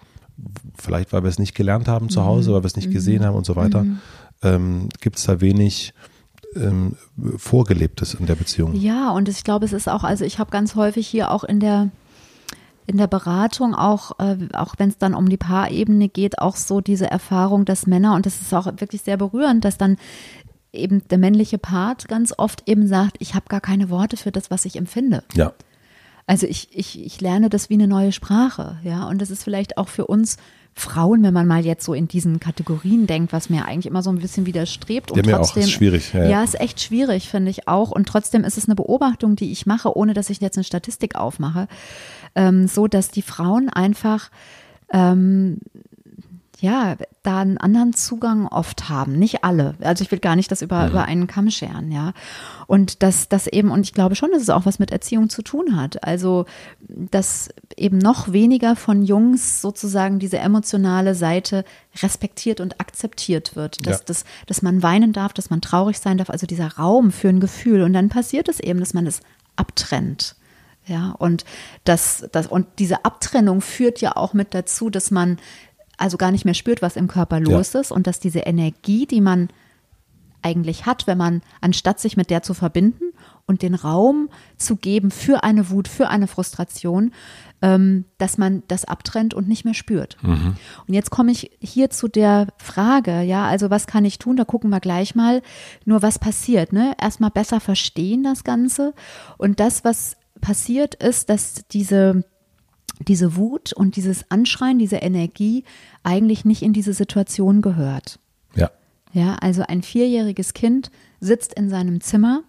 [0.77, 3.37] vielleicht weil wir es nicht gelernt haben zu Hause, weil wir es nicht gesehen haben
[3.37, 3.87] und so weiter,
[4.43, 5.95] ähm, gibt es da wenig
[6.57, 6.97] ähm,
[7.37, 8.75] Vorgelebtes in der Beziehung.
[8.75, 11.61] Ja, und ich glaube, es ist auch, also ich habe ganz häufig hier auch in
[11.61, 11.91] der
[12.87, 16.81] in der Beratung auch, äh, auch wenn es dann um die Paarebene geht, auch so
[16.81, 19.97] diese Erfahrung, dass Männer, und das ist auch wirklich sehr berührend, dass dann
[20.73, 24.51] eben der männliche Part ganz oft eben sagt, ich habe gar keine Worte für das,
[24.51, 25.23] was ich empfinde.
[25.35, 25.53] Ja.
[26.27, 29.07] Also ich, ich, ich lerne das wie eine neue Sprache, ja.
[29.07, 30.39] Und das ist vielleicht auch für uns
[30.77, 34.11] Frauen, wenn man mal jetzt so in diesen Kategorien denkt, was mir eigentlich immer so
[34.11, 35.13] ein bisschen widerstrebt.
[35.13, 35.45] Und Ja, mir auch.
[35.45, 36.43] trotzdem, Ist schwierig, ja, Ja, ja.
[36.43, 37.91] ist echt schwierig, finde ich auch.
[37.93, 41.15] Und trotzdem ist es eine Beobachtung, die ich mache, ohne dass ich jetzt eine Statistik
[41.15, 41.69] aufmache,
[42.35, 44.31] ähm, so dass die Frauen einfach
[44.91, 45.59] ähm,
[46.61, 49.19] ja, da einen anderen Zugang oft haben.
[49.19, 49.75] Nicht alle.
[49.83, 52.15] Also ich will gar nicht das über, über einen Kamm scheren, ja.
[52.67, 55.43] Und dass das eben, und ich glaube schon, dass es auch was mit Erziehung zu
[55.43, 56.05] tun hat.
[56.05, 56.47] Also,
[56.89, 61.65] dass eben noch weniger von Jungs sozusagen diese emotionale Seite
[62.03, 63.87] respektiert und akzeptiert wird.
[63.87, 64.05] Dass, Ja.
[64.07, 67.41] dass, dass man weinen darf, dass man traurig sein darf, also dieser Raum für ein
[67.41, 67.83] Gefühl.
[67.83, 69.21] Und dann passiert es eben, dass man es
[69.57, 70.35] abtrennt.
[70.87, 71.45] Ja, und
[71.85, 75.39] das, das, und diese Abtrennung führt ja auch mit dazu, dass man
[75.97, 79.21] also gar nicht mehr spürt, was im Körper los ist und dass diese Energie, die
[79.21, 79.49] man
[80.43, 83.13] eigentlich hat, wenn man, anstatt sich mit der zu verbinden
[83.47, 87.13] und den Raum zu geben für eine Wut, für eine Frustration,
[87.63, 90.19] ähm, dass man das abtrennt und nicht mehr spürt.
[90.87, 94.37] Und jetzt komme ich hier zu der Frage, ja, also was kann ich tun?
[94.37, 95.41] Da gucken wir gleich mal.
[95.87, 96.95] Nur was passiert, ne?
[97.01, 98.93] Erstmal besser verstehen das Ganze.
[99.39, 102.25] Und das, was passiert, ist, dass diese
[103.01, 105.65] diese Wut und dieses Anschreien, diese Energie
[106.05, 108.21] eigentlich nicht in diese Situation gehört.
[108.55, 108.71] Ja.
[109.13, 112.43] Ja, also ein vierjähriges Kind sitzt in seinem Zimmer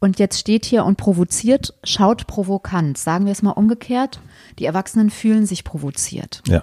[0.00, 2.98] und jetzt steht hier und provoziert, schaut provokant.
[2.98, 4.20] Sagen wir es mal umgekehrt.
[4.58, 6.42] Die Erwachsenen fühlen sich provoziert.
[6.46, 6.62] Ja.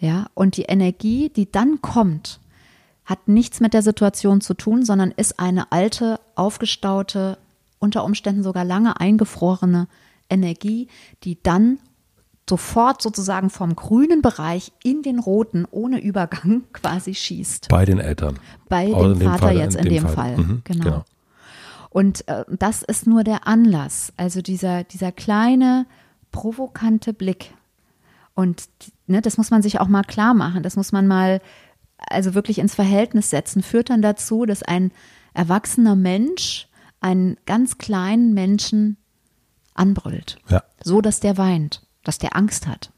[0.00, 2.38] Ja, und die Energie, die dann kommt,
[3.04, 7.36] hat nichts mit der Situation zu tun, sondern ist eine alte, aufgestaute,
[7.78, 9.88] unter Umständen sogar lange eingefrorene
[10.30, 10.88] Energie,
[11.24, 11.78] die dann
[12.48, 17.68] sofort sozusagen vom grünen Bereich in den roten ohne Übergang quasi schießt.
[17.68, 18.38] Bei den Eltern.
[18.68, 20.36] Bei Auch dem in dem Vater Fall, jetzt in, dem Fall.
[20.36, 21.04] Mhm, genau.
[21.90, 25.86] Und äh, das ist nur der Anlass, also dieser, dieser kleine,
[26.32, 27.52] provokante Blick.
[28.34, 28.68] Und
[29.06, 31.40] ne, das muss man sich auch mal klar machen, das muss man mal
[31.98, 34.92] also wirklich ins Verhältnis setzen, führt dann dazu, dass ein
[35.34, 36.67] erwachsener Mensch
[37.00, 38.96] einen ganz kleinen Menschen
[39.74, 40.62] anbrüllt, Ja.
[40.82, 42.90] so dass der weint, dass der Angst hat,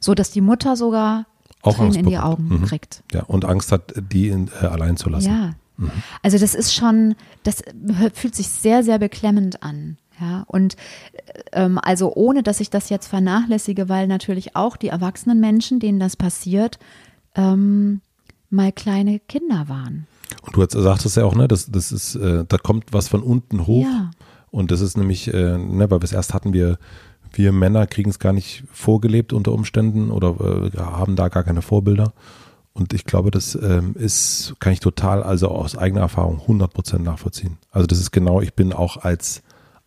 [0.00, 1.26] so dass die Mutter sogar
[1.62, 2.18] Auch Tränen Angst in die.
[2.18, 2.64] Augen Mhm.
[2.64, 3.02] kriegt.
[3.12, 3.24] Ja.
[3.24, 5.28] Und Angst hat, die in, äh, allein zu lassen.
[5.28, 5.54] Ja.
[6.22, 7.62] Also das ist schon, das
[8.14, 9.98] fühlt sich sehr, sehr beklemmend an.
[10.18, 10.76] Ja, und
[11.52, 16.00] ähm, also ohne, dass ich das jetzt vernachlässige, weil natürlich auch die erwachsenen Menschen, denen
[16.00, 16.78] das passiert,
[17.34, 18.00] ähm,
[18.48, 20.06] mal kleine Kinder waren.
[20.46, 23.22] Und du hast- sagtest ja auch, ne, das, das ist, äh, da kommt was von
[23.22, 23.84] unten hoch.
[23.84, 24.10] Ja.
[24.50, 26.78] Und das ist nämlich, äh, ne, weil es erst hatten, wir,
[27.32, 31.62] wir Männer kriegen es gar nicht vorgelebt unter Umständen oder äh, haben da gar keine
[31.62, 32.12] Vorbilder.
[32.72, 37.56] Und ich glaube, das ähm, ist, kann ich total, also aus eigener Erfahrung 100% nachvollziehen.
[37.70, 39.42] Also das ist genau, ich bin auch als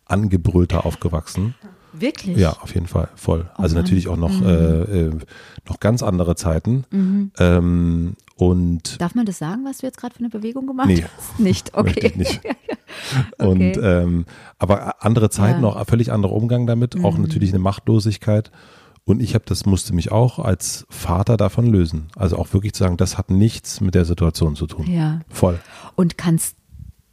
[0.06, 1.54] Angebrüllter aufgewachsen.
[1.92, 2.36] Wirklich?
[2.36, 3.50] Ja, auf jeden Fall, voll.
[3.56, 3.84] Also Mann.
[3.84, 5.10] natürlich auch noch, äh, äh,
[5.68, 6.84] noch ganz andere Zeiten.
[6.90, 7.30] Mhm.
[7.38, 11.04] Ähm, und Darf man das sagen, was du jetzt gerade für eine Bewegung gemacht Nee.
[11.04, 11.38] hast?
[11.40, 12.06] Nicht, okay.
[12.06, 12.40] ich nicht.
[13.38, 13.46] Okay.
[13.48, 14.26] Und ähm,
[14.58, 15.70] aber andere Zeiten, Ja.
[15.70, 15.76] Mhm.
[15.76, 18.50] auch völlig anderer Umgang damit, auch natürlich eine Machtlosigkeit.
[19.04, 22.08] Und ich habe das musste mich auch als Vater davon lösen.
[22.16, 24.86] Also auch wirklich zu sagen, das hat nichts mit der Situation zu tun.
[24.90, 25.20] Ja.
[25.28, 25.58] Voll.
[25.96, 26.56] Und kannst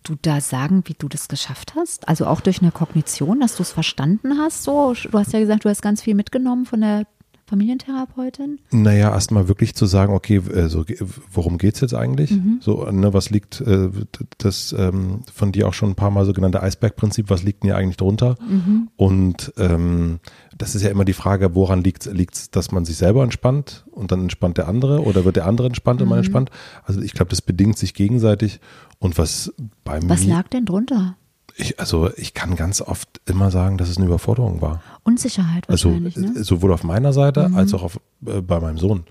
[0.03, 2.07] du da sagen, wie du das geschafft hast?
[2.07, 4.63] Also auch durch eine Kognition, dass du es verstanden hast?
[4.63, 7.05] So, du hast ja gesagt, du hast ganz viel mitgenommen von der
[7.47, 8.59] Familientherapeutin.
[8.71, 10.97] Naja, erstmal wirklich zu sagen, okay, so, ge-
[11.31, 12.31] worum geht's jetzt eigentlich?
[12.31, 12.57] Mhm.
[12.61, 13.89] So, ne, was liegt äh,
[14.37, 17.69] das ähm, von dir auch schon ein paar Mal so genannte Eisbergprinzip, was liegt denn
[17.69, 18.35] hier eigentlich drunter?
[18.47, 18.89] Mhm.
[18.97, 20.19] Und ähm,
[20.57, 24.11] das ist ja immer die Frage, woran liegt es, dass man sich selber entspannt und
[24.11, 26.03] dann entspannt der andere oder wird der andere entspannt Mhm.
[26.03, 26.51] und man entspannt?
[26.83, 28.59] Also ich glaube, das bedingt sich gegenseitig.
[28.99, 31.15] Und was bei Was mir, lag denn drunter?
[31.57, 34.81] Ich, also ich kann ganz oft immer sagen, dass es eine Überforderung war.
[35.03, 36.33] Unsicherheit Also wahrscheinlich, ne?
[36.39, 39.05] äh, sowohl auf meiner Seite als auch auf, äh, bei meinem Sohn.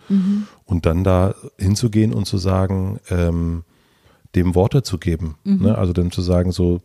[0.64, 3.64] Und dann da hinzugehen und zu sagen, ähm,
[4.36, 5.36] dem Worte zu geben.
[5.44, 5.76] Ne?
[5.76, 6.82] Also dem zu sagen, so,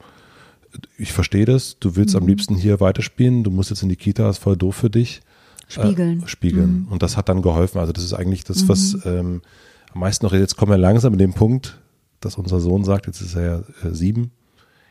[0.98, 4.30] ich verstehe das, du willst am liebsten hier weiterspielen, du musst jetzt in die Kita,
[4.30, 5.22] ist voll doof für dich.
[5.68, 6.24] spiegeln.
[6.24, 6.86] Äh, spiegeln.
[6.86, 6.88] Mhm.
[6.92, 7.80] Und das hat dann geholfen.
[7.80, 9.02] Also das ist eigentlich das, was mhm.
[9.06, 9.42] ähm,
[9.94, 11.80] am meisten noch, jetzt kommen wir langsam in den Punkt,
[12.20, 14.32] dass unser Sohn sagt, jetzt ist er ja äh, sieben,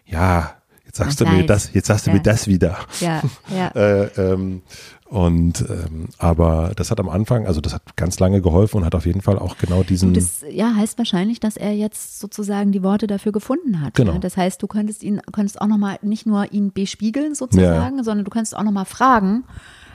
[0.04, 0.59] ja,
[0.90, 2.16] jetzt sagst Ach, du mir das, jetzt sagst du ja.
[2.16, 2.78] mir das wieder.
[3.00, 3.22] Ja,
[3.54, 3.68] ja.
[3.74, 4.62] äh, ähm,
[5.04, 8.94] und ähm, aber das hat am Anfang, also das hat ganz lange geholfen und hat
[8.94, 10.14] auf jeden Fall auch genau diesen.
[10.14, 13.94] das ja heißt wahrscheinlich, dass er jetzt sozusagen die Worte dafür gefunden hat.
[13.94, 14.12] Genau.
[14.14, 14.18] Ja?
[14.18, 18.04] Das heißt, du könntest ihn, könntest auch nochmal nicht nur ihn bespiegeln sozusagen, ja.
[18.04, 19.44] sondern du könntest auch nochmal fragen.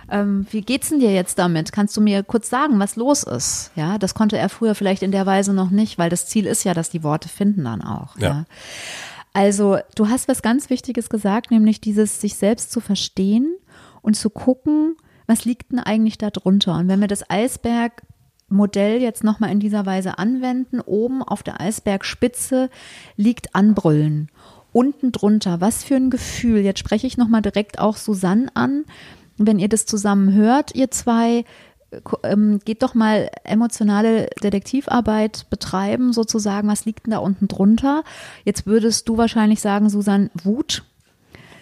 [0.09, 1.71] Ähm, wie geht's denn dir jetzt damit?
[1.71, 3.71] Kannst du mir kurz sagen, was los ist?
[3.75, 6.63] Ja, das konnte er früher vielleicht in der Weise noch nicht, weil das Ziel ist
[6.63, 8.17] ja, dass die Worte finden dann auch.
[8.17, 8.27] ja?
[8.27, 8.45] ja?
[9.35, 13.53] Also, du hast was ganz Wichtiges gesagt, nämlich dieses sich selbst zu verstehen
[14.01, 14.95] und zu gucken,
[15.27, 16.77] was liegt denn eigentlich da drunter?
[16.77, 22.69] Und wenn wir das Eisbergmodell jetzt nochmal in dieser Weise anwenden, oben auf der Eisbergspitze
[23.17, 24.31] liegt Anbrüllen.
[24.71, 26.59] Unten drunter, was für ein Gefühl.
[26.59, 28.85] Jetzt spreche ich nochmal direkt auch Susanne an.
[29.37, 31.43] Wenn ihr das zusammen hört, ihr zwei,
[32.23, 38.03] ähm, geht doch mal emotionale Detektivarbeit betreiben, sozusagen, was liegt denn da unten drunter?
[38.43, 40.83] Jetzt würdest du wahrscheinlich sagen, Susan, Wut.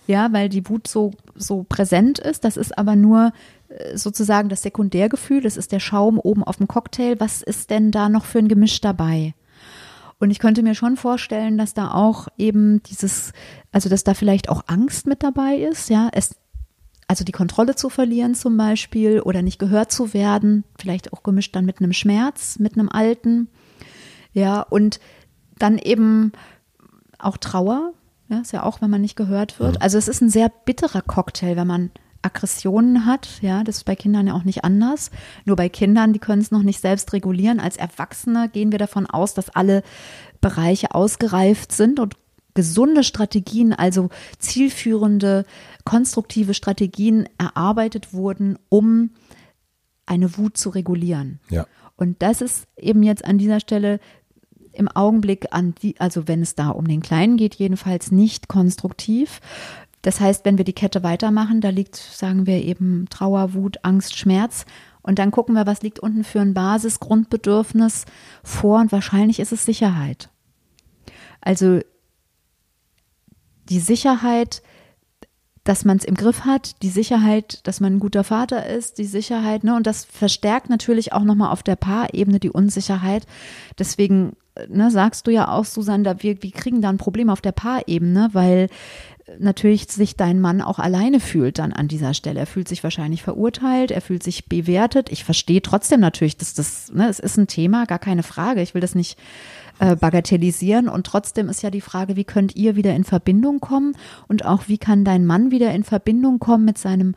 [0.06, 2.44] Ja, weil die Wut so, so präsent ist.
[2.44, 3.32] Das ist aber nur
[3.70, 5.42] äh, sozusagen das Sekundärgefühl.
[5.42, 7.20] Das ist der Schaum oben auf dem Cocktail.
[7.20, 9.34] Was ist denn da noch für ein Gemisch dabei?
[10.20, 13.34] Und ich könnte mir schon vorstellen, dass da auch eben dieses,
[13.72, 16.36] also dass da vielleicht auch Angst mit dabei ist, ja, es
[17.14, 21.56] also die Kontrolle zu verlieren zum Beispiel oder nicht gehört zu werden, vielleicht auch gemischt
[21.56, 23.50] dann mit einem Schmerz, mit einem Alten.
[24.34, 25.00] Ja, und
[25.60, 26.32] dann eben
[27.20, 27.94] auch Trauer,
[28.30, 29.80] ja, ist ja auch, wenn man nicht gehört wird.
[29.80, 31.92] Also es ist ein sehr bitterer Cocktail, wenn man
[32.24, 35.12] Aggressionen hat, ja, das ist bei Kindern ja auch nicht anders.
[35.46, 37.60] Nur bei Kindern, die können es noch nicht selbst regulieren.
[37.60, 39.84] Als Erwachsene gehen wir davon aus, dass alle
[40.42, 42.16] Bereiche ausgereift sind und
[42.54, 45.46] gesunde Strategien, also zielführende,
[45.86, 49.12] konstruktive Strategien erarbeitet wurden, um
[50.06, 51.40] eine Wut zu regulieren.
[51.50, 51.66] Ja.
[51.96, 54.00] Und das ist eben jetzt an dieser Stelle
[54.74, 59.40] im Augenblick an die, also wenn es da um den Kleinen geht, jedenfalls nicht konstruktiv.
[60.02, 64.18] Das heißt, wenn wir die Kette weitermachen, da liegt, sagen wir eben Trauer, Wut, Angst,
[64.18, 64.66] Schmerz.
[65.02, 68.06] Und dann gucken wir, was liegt unten für ein Basisgrundbedürfnis
[68.44, 70.30] vor und wahrscheinlich ist es Sicherheit.
[71.40, 71.82] Also
[73.70, 74.62] die Sicherheit,
[75.64, 79.06] dass man es im Griff hat, die Sicherheit, dass man ein guter Vater ist, die
[79.06, 83.26] Sicherheit, ne, und das verstärkt natürlich auch nochmal auf der Paarebene die Unsicherheit.
[83.80, 84.36] Deswegen,
[84.68, 87.54] ne, sagst du ja auch, Susanne, da wir, wir kriegen da ein Problem auf der
[87.54, 88.68] Paarebene, weil
[89.40, 92.42] natürlich sich dein Mann auch alleine fühlt dann an dieser Stelle.
[92.42, 95.10] Er fühlt sich wahrscheinlich verurteilt, er fühlt sich bewertet.
[95.12, 98.62] Ich verstehe trotzdem natürlich, dass das, ne, es ist ein Thema, gar keine Frage.
[98.62, 99.18] Ich will das nicht
[99.80, 100.90] äh, bagatellisieren.
[100.90, 103.96] Und trotzdem ist ja die Frage, wie könnt ihr wieder in Verbindung kommen
[104.28, 107.16] und auch wie kann dein Mann wieder in Verbindung kommen mit seinem,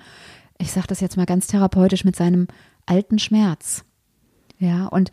[0.59, 2.49] ich sage das jetzt mal ganz therapeutisch, mit seinem
[2.87, 3.85] alten Schmerz.
[4.59, 5.11] Ja, und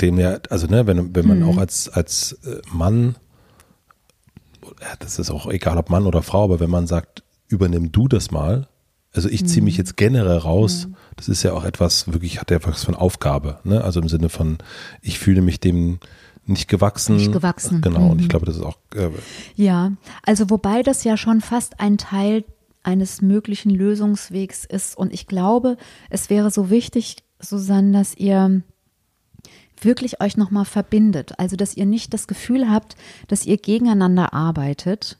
[0.00, 1.48] den ja, also ne, wenn, wenn man mhm.
[1.48, 3.16] auch als, als äh, Mann,
[4.98, 8.30] das ist auch egal ob Mann oder Frau, aber wenn man sagt, übernimm du das
[8.30, 8.68] mal,
[9.12, 9.78] also ich ziehe mich mhm.
[9.78, 10.96] jetzt generell raus, mhm.
[11.16, 13.82] das ist ja auch etwas, wirklich hat ja was von Aufgabe, ne?
[13.82, 14.58] Also im Sinne von,
[15.00, 15.98] ich fühle mich dem,
[16.48, 17.16] nicht gewachsen.
[17.16, 17.80] Nicht gewachsen.
[17.80, 18.10] Genau, mhm.
[18.10, 18.30] und ich mhm.
[18.30, 18.78] glaube, das ist auch.
[18.94, 19.10] Äh,
[19.54, 19.92] ja,
[20.24, 22.44] also wobei das ja schon fast ein Teil
[22.82, 24.96] eines möglichen Lösungswegs ist.
[24.96, 25.76] Und ich glaube,
[26.10, 28.62] es wäre so wichtig, Susanne, dass ihr
[29.80, 31.38] wirklich euch nochmal verbindet.
[31.38, 32.96] Also, dass ihr nicht das Gefühl habt,
[33.28, 35.18] dass ihr gegeneinander arbeitet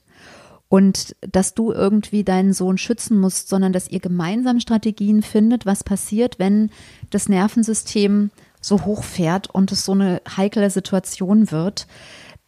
[0.67, 5.83] und dass du irgendwie deinen Sohn schützen musst, sondern dass ihr gemeinsam Strategien findet, was
[5.83, 6.69] passiert, wenn
[7.09, 8.29] das Nervensystem
[8.61, 11.87] so hoch fährt und es so eine heikle Situation wird,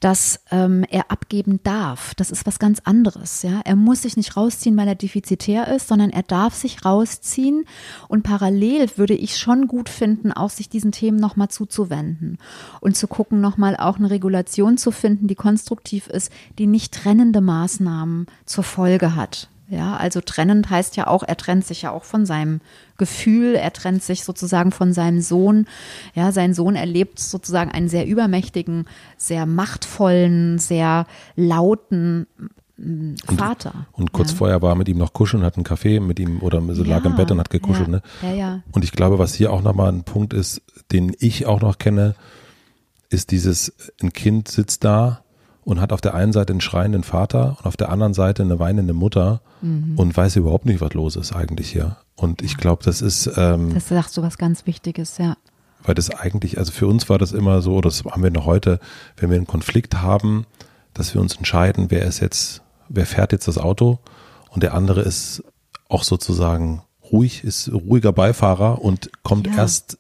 [0.01, 2.15] dass ähm, er abgeben darf.
[2.15, 3.43] Das ist was ganz anderes.
[3.43, 7.65] Ja, er muss sich nicht rausziehen, weil er defizitär ist, sondern er darf sich rausziehen.
[8.07, 12.39] Und parallel würde ich schon gut finden, auch sich diesen Themen nochmal zuzuwenden
[12.81, 17.39] und zu gucken, nochmal auch eine Regulation zu finden, die konstruktiv ist, die nicht trennende
[17.39, 19.50] Maßnahmen zur Folge hat.
[19.71, 22.59] Ja, also trennend heißt ja auch, er trennt sich ja auch von seinem
[22.97, 25.65] Gefühl, er trennt sich sozusagen von seinem Sohn.
[26.13, 31.07] Ja, sein Sohn erlebt sozusagen einen sehr übermächtigen, sehr machtvollen, sehr
[31.37, 32.27] lauten
[32.75, 33.87] mm, Vater.
[33.93, 34.37] Und, und kurz ja.
[34.39, 37.05] vorher war er mit ihm noch kuscheln, hat einen Kaffee mit ihm oder so lag
[37.05, 37.87] im Bett und hat gekuschelt.
[37.87, 38.01] Ja, ne?
[38.23, 38.59] ja, ja.
[38.73, 42.15] Und ich glaube, was hier auch nochmal ein Punkt ist, den ich auch noch kenne,
[43.07, 45.23] ist dieses, ein Kind sitzt da
[45.63, 48.59] und hat auf der einen Seite einen schreienden Vater und auf der anderen Seite eine
[48.59, 49.93] weinende Mutter mhm.
[49.97, 51.97] und weiß überhaupt nicht, was los ist eigentlich hier.
[52.15, 53.31] Und ich glaube, das ist.
[53.37, 55.37] Ähm, das sagst du was ganz Wichtiges, ja.
[55.83, 58.79] Weil das eigentlich, also für uns war das immer so, das haben wir noch heute,
[59.17, 60.45] wenn wir einen Konflikt haben,
[60.93, 63.99] dass wir uns entscheiden, wer ist jetzt, wer fährt jetzt das Auto
[64.49, 65.43] und der andere ist
[65.89, 69.55] auch sozusagen ruhig, ist ruhiger Beifahrer und kommt Ja.
[69.57, 69.97] erst,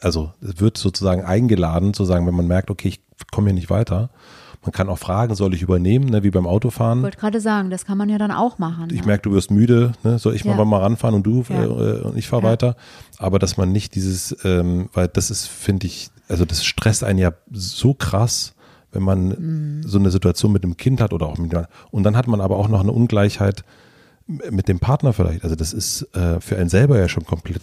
[0.00, 4.10] also wird sozusagen eingeladen zu sagen, wenn man merkt, okay, ich komme hier nicht weiter.
[4.62, 7.02] Man kann auch fragen, soll ich übernehmen, ne, wie beim Ich Autofahren.
[7.02, 8.88] wollte gerade sagen, das kann man ja dann auch machen.
[8.92, 9.06] Ich ne?
[9.06, 10.18] merke, du wirst müde, ne?
[10.18, 10.54] soll ich Ja.
[10.54, 11.62] mal, mal ranfahren und du Ja.
[11.64, 12.48] äh, und ich fahre Ja.
[12.50, 12.76] weiter.
[13.18, 17.18] Aber dass man nicht dieses, ähm, weil das ist, finde ich, also das stresst einen
[17.20, 18.54] ja so krass,
[18.92, 19.82] wenn man Mhm.
[19.84, 21.52] so eine Situation mit einem Kind hat oder auch mit
[21.90, 23.62] und dann hat man aber auch noch eine Ungleichheit
[24.26, 25.44] mit dem Partner vielleicht.
[25.44, 27.62] Also das ist äh, für einen selber ja schon komplett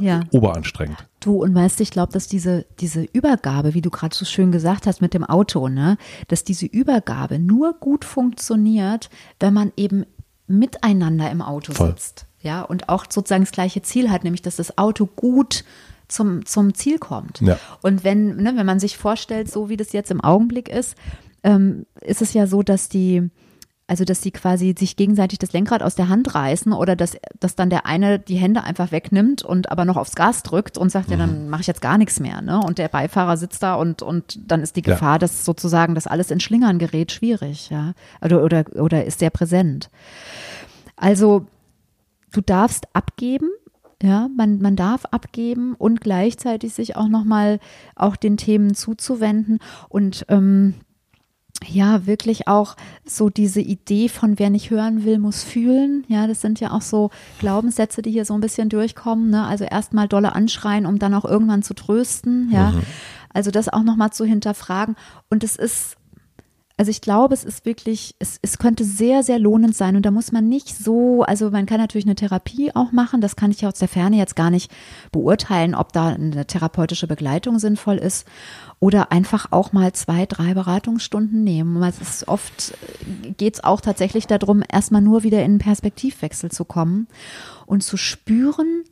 [0.00, 0.20] Ja.
[0.32, 0.98] oberanstrengend.
[1.20, 4.86] Du, und weißt ich glaube, dass diese, diese Übergabe, wie du gerade so schön gesagt
[4.86, 5.96] hast mit dem Auto, ne,
[6.28, 9.08] dass diese Übergabe nur gut funktioniert,
[9.40, 10.04] wenn man eben
[10.46, 11.88] miteinander im Auto Voll.
[11.88, 12.26] sitzt.
[12.40, 15.64] Ja, und auch sozusagen das gleiche Ziel hat, nämlich dass das Auto gut
[16.06, 17.40] zum, zum Ziel kommt.
[17.40, 17.58] Ja.
[17.82, 20.96] Und wenn, ne, wenn man sich vorstellt, so wie das jetzt im Augenblick ist,
[21.42, 23.30] ähm, ist es ja so, dass die,
[23.88, 27.56] also dass die quasi sich gegenseitig das Lenkrad aus der Hand reißen oder dass, dass
[27.56, 31.10] dann der eine die Hände einfach wegnimmt und aber noch aufs Gas drückt und sagt,
[31.10, 31.20] ja, Mhm.
[31.20, 32.40] dann mache ich jetzt gar nichts mehr.
[32.42, 32.60] Ne?
[32.60, 34.92] Und der Beifahrer sitzt da und, und dann ist die Ja.
[34.92, 37.94] Gefahr, dass sozusagen das alles in Schlingern gerät, schwierig, ja.
[38.22, 39.90] Oder, oder, oder ist sehr präsent.
[40.96, 41.46] Also
[42.32, 43.48] du darfst abgeben,
[44.02, 47.58] ja, man, man darf abgeben und gleichzeitig sich auch nochmal
[47.96, 50.74] auch den Themen zuzuwenden und ähm,
[51.66, 56.04] ja, wirklich auch so diese Idee von wer nicht hören will, muss fühlen.
[56.08, 59.30] Ja, das sind ja auch so Glaubenssätze, die hier so ein bisschen durchkommen.
[59.30, 59.44] Ne?
[59.44, 62.50] Also erstmal dolle anschreien, um dann auch irgendwann zu trösten.
[62.52, 62.74] Ja,
[63.34, 64.96] also das auch nochmal zu hinterfragen.
[65.30, 65.96] Und es ist,
[66.78, 69.96] also ich glaube, es ist wirklich, es, es könnte sehr, sehr lohnend sein.
[69.96, 73.20] Und da muss man nicht so, also man kann natürlich eine Therapie auch machen.
[73.20, 74.70] Das kann ich ja aus der Ferne jetzt gar nicht
[75.10, 78.28] beurteilen, ob da eine therapeutische Begleitung sinnvoll ist.
[78.78, 81.82] Oder einfach auch mal zwei, drei Beratungsstunden nehmen.
[81.82, 82.74] Es ist oft,
[83.36, 87.08] geht es auch tatsächlich darum, erstmal nur wieder in einen Perspektivwechsel zu kommen
[87.66, 88.84] und zu spüren,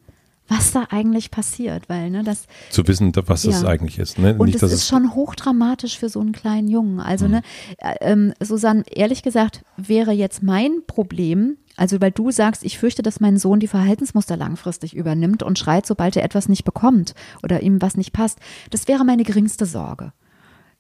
[0.48, 1.88] was da eigentlich passiert.
[1.88, 3.68] Weil, ne, das, Zu wissen, was das Ja.
[3.68, 4.18] eigentlich ist.
[4.18, 4.34] Ne?
[4.38, 7.00] und Nicht, es ist es schon hochdramatisch für so einen kleinen Jungen.
[7.00, 7.42] Also, ne,
[7.78, 13.02] äh, ähm, Susanne, ehrlich gesagt, wäre jetzt mein Problem, also weil du sagst, ich fürchte,
[13.02, 17.62] dass mein Sohn die Verhaltensmuster langfristig übernimmt und schreit, sobald er etwas nicht bekommt oder
[17.62, 18.38] ihm was nicht passt.
[18.70, 20.12] Das wäre meine geringste Sorge.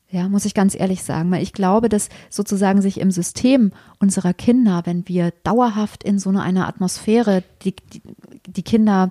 [0.08, 4.34] Ja, muss ich ganz ehrlich sagen, weil ich glaube, dass sozusagen sich im System unserer
[4.34, 8.02] Kinder, wenn wir dauerhaft in so einer Atmosphäre die, die,
[8.46, 9.10] die Kinder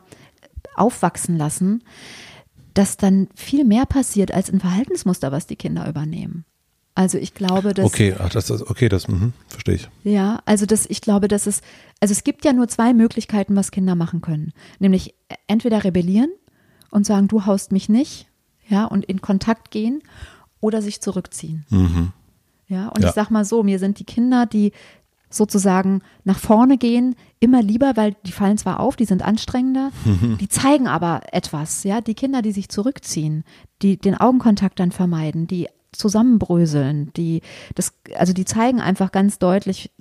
[0.75, 1.83] aufwachsen lassen,
[2.73, 6.45] dass dann viel mehr passiert als ein Verhaltensmuster, was die Kinder übernehmen.
[6.97, 9.89] Also ich glaube, dass okay, ach, das, das, okay, das mhm, verstehe ich.
[10.03, 11.61] ja, also das, ich glaube, dass es,
[11.99, 14.53] also es gibt ja nur zwei Möglichkeiten, was Kinder machen können.
[14.79, 15.13] Nämlich
[15.47, 16.29] entweder rebellieren
[16.91, 18.27] und sagen, du haust mich nicht,
[18.69, 20.01] ja, und in Kontakt gehen
[20.61, 21.65] oder sich zurückziehen.
[22.67, 23.09] Ja, und Ja.
[23.09, 24.71] ich sag mal so, mir sind die Kinder, die
[25.35, 29.91] sozusagen nach vorne gehen, immer lieber, weil die fallen zwar auf, die sind anstrengender,
[30.39, 33.43] die zeigen aber etwas, ja, die Kinder, die sich zurückziehen,
[33.81, 37.41] die den Augenkontakt dann vermeiden, die zusammenbröseln, die
[37.75, 39.91] das, also die zeigen einfach ganz deutlich,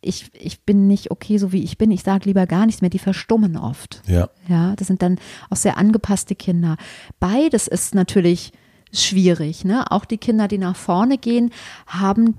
[0.00, 2.90] ich, ich bin nicht okay, so wie ich bin, ich sage lieber gar nichts mehr,
[2.90, 4.02] die verstummen oft.
[4.06, 4.28] Ja.
[4.48, 5.18] Ja, das sind dann
[5.50, 6.76] auch sehr angepasste Kinder.
[7.20, 8.52] Beides ist natürlich
[8.92, 9.64] schwierig.
[9.64, 9.90] Ne?
[9.90, 11.50] Auch die Kinder, die nach vorne gehen,
[11.86, 12.38] haben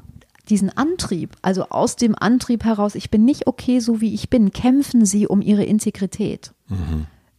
[0.49, 4.51] diesen Antrieb, also aus dem Antrieb heraus, ich bin nicht okay, so wie ich bin,
[4.51, 6.53] kämpfen sie um ihre Integrität.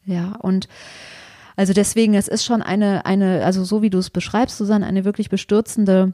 [0.04, 0.68] Ja, und
[1.56, 5.04] also deswegen, es ist schon eine, eine, also so wie du es beschreibst, Susanne, eine
[5.04, 6.12] wirklich bestürzende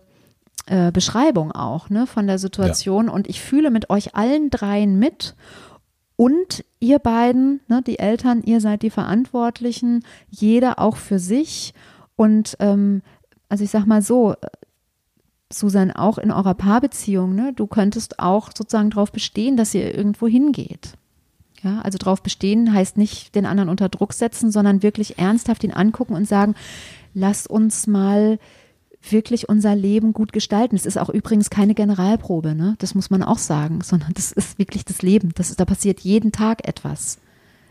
[0.66, 3.08] äh, Beschreibung auch ne, von der Situation.
[3.08, 5.34] Und ich fühle mit euch allen dreien mit.
[6.14, 11.74] Und ihr beiden, ne, die Eltern, ihr seid die Verantwortlichen, jeder auch für sich.
[12.14, 13.02] Und ähm,
[13.48, 14.34] also ich sag mal so,
[15.52, 20.26] Susan, auch in eurer Paarbeziehung, ne, du könntest auch sozusagen darauf bestehen, dass ihr irgendwo
[20.26, 20.94] hingeht.
[21.62, 25.70] Ja, also darauf bestehen heißt nicht den anderen unter Druck setzen, sondern wirklich ernsthaft ihn
[25.70, 26.54] angucken und sagen,
[27.14, 28.38] lass uns mal
[29.10, 30.76] wirklich unser Leben gut gestalten.
[30.76, 32.76] Es ist auch übrigens keine Generalprobe, ne?
[32.78, 35.30] Das muss man auch sagen, sondern das ist wirklich das Leben.
[35.34, 37.18] Das da passiert jeden Tag etwas.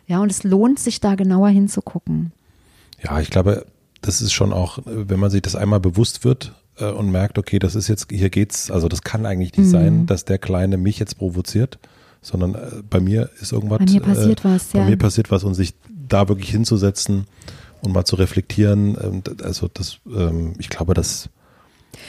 [0.07, 2.31] Ja, und es lohnt sich da genauer hinzugucken.
[3.03, 3.65] Ja, ich glaube,
[4.01, 7.59] das ist schon auch, wenn man sich das einmal bewusst wird äh, und merkt, okay,
[7.59, 9.63] das ist jetzt, hier geht's, also das kann eigentlich Mhm.
[9.63, 11.79] nicht sein, dass der Kleine mich jetzt provoziert,
[12.21, 13.79] sondern äh, bei mir ist irgendwas.
[13.79, 14.85] Bei mir passiert äh, was, Bei ja.
[14.85, 15.73] mir passiert was und sich
[16.07, 17.25] da wirklich hinzusetzen
[17.81, 21.29] und mal zu reflektieren, ähm, also das, ähm, ich glaube, das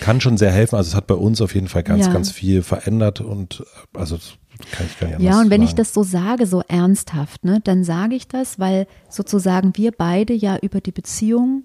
[0.00, 0.76] kann schon sehr helfen.
[0.76, 2.12] Also es hat bei uns auf jeden Fall ganz, Ja.
[2.12, 3.60] ganz viel verändert und
[3.94, 4.34] äh, also das
[4.70, 5.76] kann ich gar nicht anders Ja, und wenn ich sagen.
[5.78, 10.56] das so sage, so ernsthaft, ne, dann sage ich das, weil sozusagen wir beide ja
[10.58, 11.64] über die Beziehung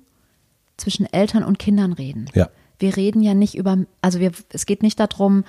[0.78, 2.30] zwischen Eltern und Kindern reden.
[2.34, 2.50] Ja,
[2.80, 5.44] Wir reden ja nicht über, also wir, es geht nicht darum,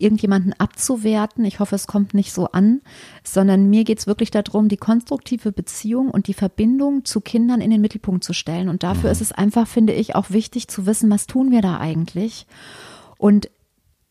[0.00, 1.44] irgendjemanden abzuwerten.
[1.44, 2.80] Ich hoffe, es kommt nicht so an,
[3.22, 7.70] sondern mir geht es wirklich darum, die konstruktive Beziehung und die Verbindung zu Kindern in
[7.70, 8.68] den Mittelpunkt zu stellen.
[8.68, 9.12] Und dafür mhm.
[9.12, 12.46] ist es einfach, finde ich, auch wichtig zu wissen, was tun wir da eigentlich
[13.18, 13.50] und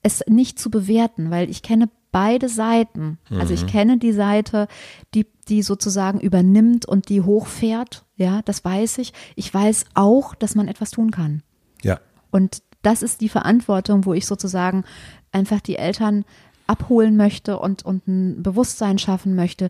[0.04, 3.20] es nicht zu bewerten, weil ich kenne beide Seiten.
[3.30, 3.40] Mhm.
[3.40, 3.68] Also ich mhm.
[3.68, 4.68] kenne die Seite,
[5.14, 8.06] die, die sozusagen übernimmt und die hochfährt.
[8.16, 9.14] Ja, das weiß ich.
[9.36, 11.44] Ich weiß auch, dass man etwas tun kann.
[11.84, 12.00] Ja.
[12.32, 14.84] Und das ist die Verantwortung, wo ich sozusagen
[15.32, 16.26] einfach die Eltern
[16.68, 19.70] abholen möchte und, und ein Bewusstsein schaffen möchte.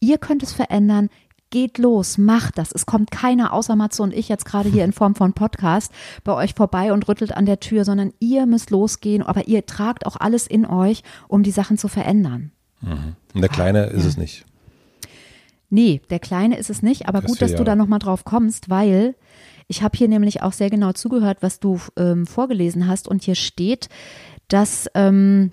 [0.00, 1.10] Ihr könnt es verändern.
[1.56, 2.70] Geht los, macht das.
[2.70, 5.90] Es kommt keiner außer Matze und ich jetzt gerade hier in Form von Podcast
[6.22, 10.04] bei euch vorbei und rüttelt an der Tür, sondern ihr müsst losgehen, aber ihr tragt
[10.04, 12.52] auch alles in euch, um die Sachen zu verändern.
[12.82, 13.16] Mhm.
[13.32, 14.08] Und der Kleine ist ja.
[14.10, 14.44] es nicht.
[15.70, 17.56] Nee, der Kleine ist es nicht, aber das gut, dass ja.
[17.56, 19.14] du da nochmal drauf kommst, weil
[19.66, 23.34] ich habe hier nämlich auch sehr genau zugehört, was du ähm, vorgelesen hast und hier
[23.34, 23.88] steht,
[24.48, 25.52] dass ähm,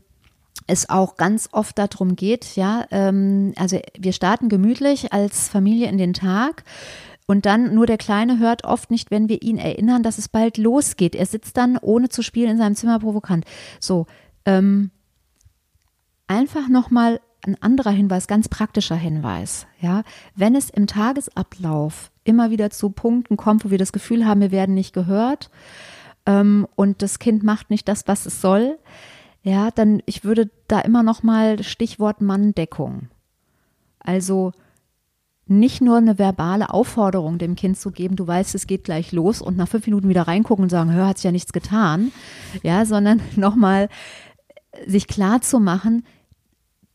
[0.68, 5.98] es auch ganz oft darum geht, ja, ähm, also wir starten gemütlich als Familie in
[5.98, 6.64] den Tag.
[7.26, 10.58] Und dann nur der Kleine hört oft nicht, wenn wir ihn erinnern, dass es bald
[10.58, 11.16] losgeht.
[11.16, 13.46] Er sitzt dann ohne zu spielen in seinem Zimmer provokant.
[13.80, 14.08] So,
[14.46, 14.92] ähm,
[16.28, 19.68] einfach nochmal ein anderer Hinweis, ganz praktischer Hinweis.
[19.80, 20.04] Ja,
[20.36, 24.52] wenn es im Tagesablauf immer wieder zu Punkten kommt, wo wir das Gefühl haben, wir
[24.52, 25.50] werden nicht gehört
[26.26, 28.80] ähm, und das Kind macht nicht das, was es soll,
[29.44, 33.10] ja, dann ich würde da immer noch mal Stichwort Manndeckung.
[34.00, 34.54] Also
[35.46, 39.42] nicht nur eine verbale Aufforderung dem Kind zu geben, du weißt, es geht gleich los
[39.42, 42.12] und nach fünf Minuten wieder reingucken und sagen, hör, hat sich ja nichts getan,
[42.64, 43.90] ja, sondern nochmal
[44.88, 46.06] sich klar zu machen,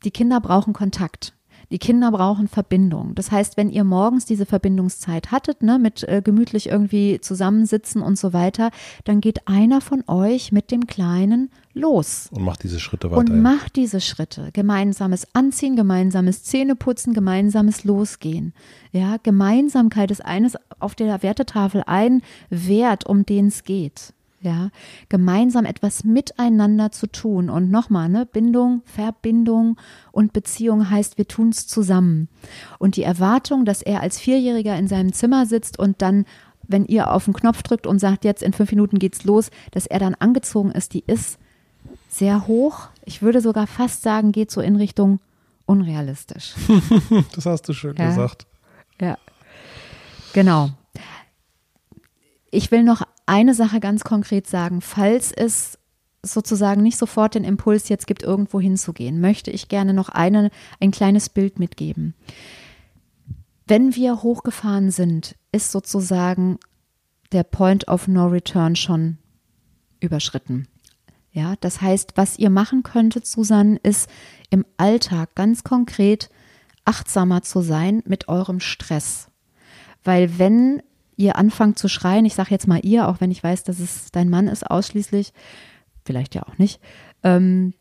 [0.04, 1.34] die Kinder brauchen Kontakt.
[1.70, 3.14] Die Kinder brauchen Verbindung.
[3.14, 8.18] Das heißt, wenn ihr morgens diese Verbindungszeit hattet, ne, mit äh, gemütlich irgendwie zusammensitzen und
[8.18, 8.70] so weiter,
[9.04, 12.28] dann geht einer von euch mit dem Kleinen los.
[12.32, 13.18] Und macht diese Schritte weiter.
[13.18, 14.48] Und macht diese Schritte.
[14.52, 18.54] Gemeinsames Anziehen, gemeinsames Zähneputzen, gemeinsames Losgehen.
[18.92, 24.70] Ja, Gemeinsamkeit ist eines auf der Wertetafel ein Wert, um den es geht ja,
[25.08, 27.50] gemeinsam etwas miteinander zu tun.
[27.50, 29.76] Und nochmal, ne, Bindung, Verbindung
[30.12, 32.28] und Beziehung heißt, wir tun es zusammen.
[32.78, 36.24] Und die Erwartung, dass er als Vierjähriger in seinem Zimmer sitzt und dann,
[36.62, 39.86] wenn ihr auf den Knopf drückt und sagt, jetzt in fünf Minuten geht's los, dass
[39.86, 41.38] er dann angezogen ist, die ist
[42.08, 42.88] sehr hoch.
[43.04, 45.20] Ich würde sogar fast sagen, geht so in Richtung
[45.66, 46.54] unrealistisch.
[47.34, 48.08] das hast du schön ja.
[48.08, 48.46] gesagt.
[49.00, 49.18] Ja.
[50.32, 50.70] Genau.
[52.50, 54.80] Ich will noch eine Sache ganz konkret sagen.
[54.80, 55.78] Falls es
[56.22, 60.50] sozusagen nicht sofort den Impuls jetzt gibt, irgendwo hinzugehen, möchte ich gerne noch eine,
[60.80, 62.14] ein kleines Bild mitgeben.
[63.66, 66.58] Wenn wir hochgefahren sind, ist sozusagen
[67.32, 69.18] der Point of No Return schon
[70.00, 70.66] überschritten.
[71.30, 74.08] Ja, das heißt, was ihr machen könntet, Susan, ist
[74.50, 76.30] im Alltag ganz konkret
[76.84, 79.28] achtsamer zu sein mit eurem Stress.
[80.02, 80.82] Weil wenn
[81.18, 84.10] ihr anfangt zu schreien, ich sage jetzt mal ihr, auch wenn ich weiß, dass es
[84.12, 85.32] dein Mann ist ausschließlich,
[86.04, 86.80] vielleicht ja auch nicht,
[87.22, 87.74] ähm,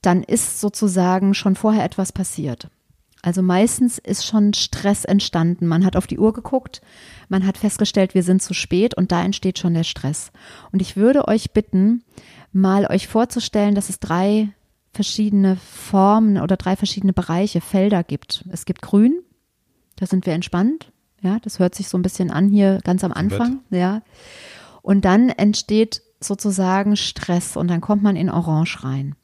[0.00, 2.70] dann ist sozusagen schon vorher etwas passiert.
[3.20, 5.66] Also meistens ist schon Stress entstanden.
[5.66, 6.80] Man hat auf die Uhr geguckt,
[7.28, 10.30] man hat festgestellt, wir sind zu spät und da entsteht schon der Stress.
[10.70, 12.04] Und ich würde euch bitten,
[12.52, 14.50] mal euch vorzustellen, dass es drei
[14.92, 18.44] verschiedene Formen oder drei verschiedene Bereiche, Felder gibt.
[18.52, 19.18] Es gibt Grün,
[19.96, 20.92] da sind wir entspannt.
[21.22, 23.60] Ja, das hört sich so ein bisschen an hier ganz am Anfang.
[23.70, 24.02] Ja.
[24.82, 29.14] Und dann entsteht sozusagen Stress und dann kommt man in Orange rein.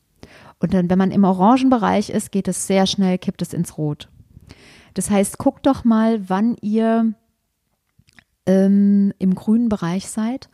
[0.59, 3.77] Und dann, wenn man im orangen Bereich ist, geht es sehr schnell, kippt es ins
[3.77, 4.09] Rot.
[4.95, 7.15] Das heißt, guckt doch mal, wann ihr
[8.47, 10.49] ähm, im grünen Bereich seid.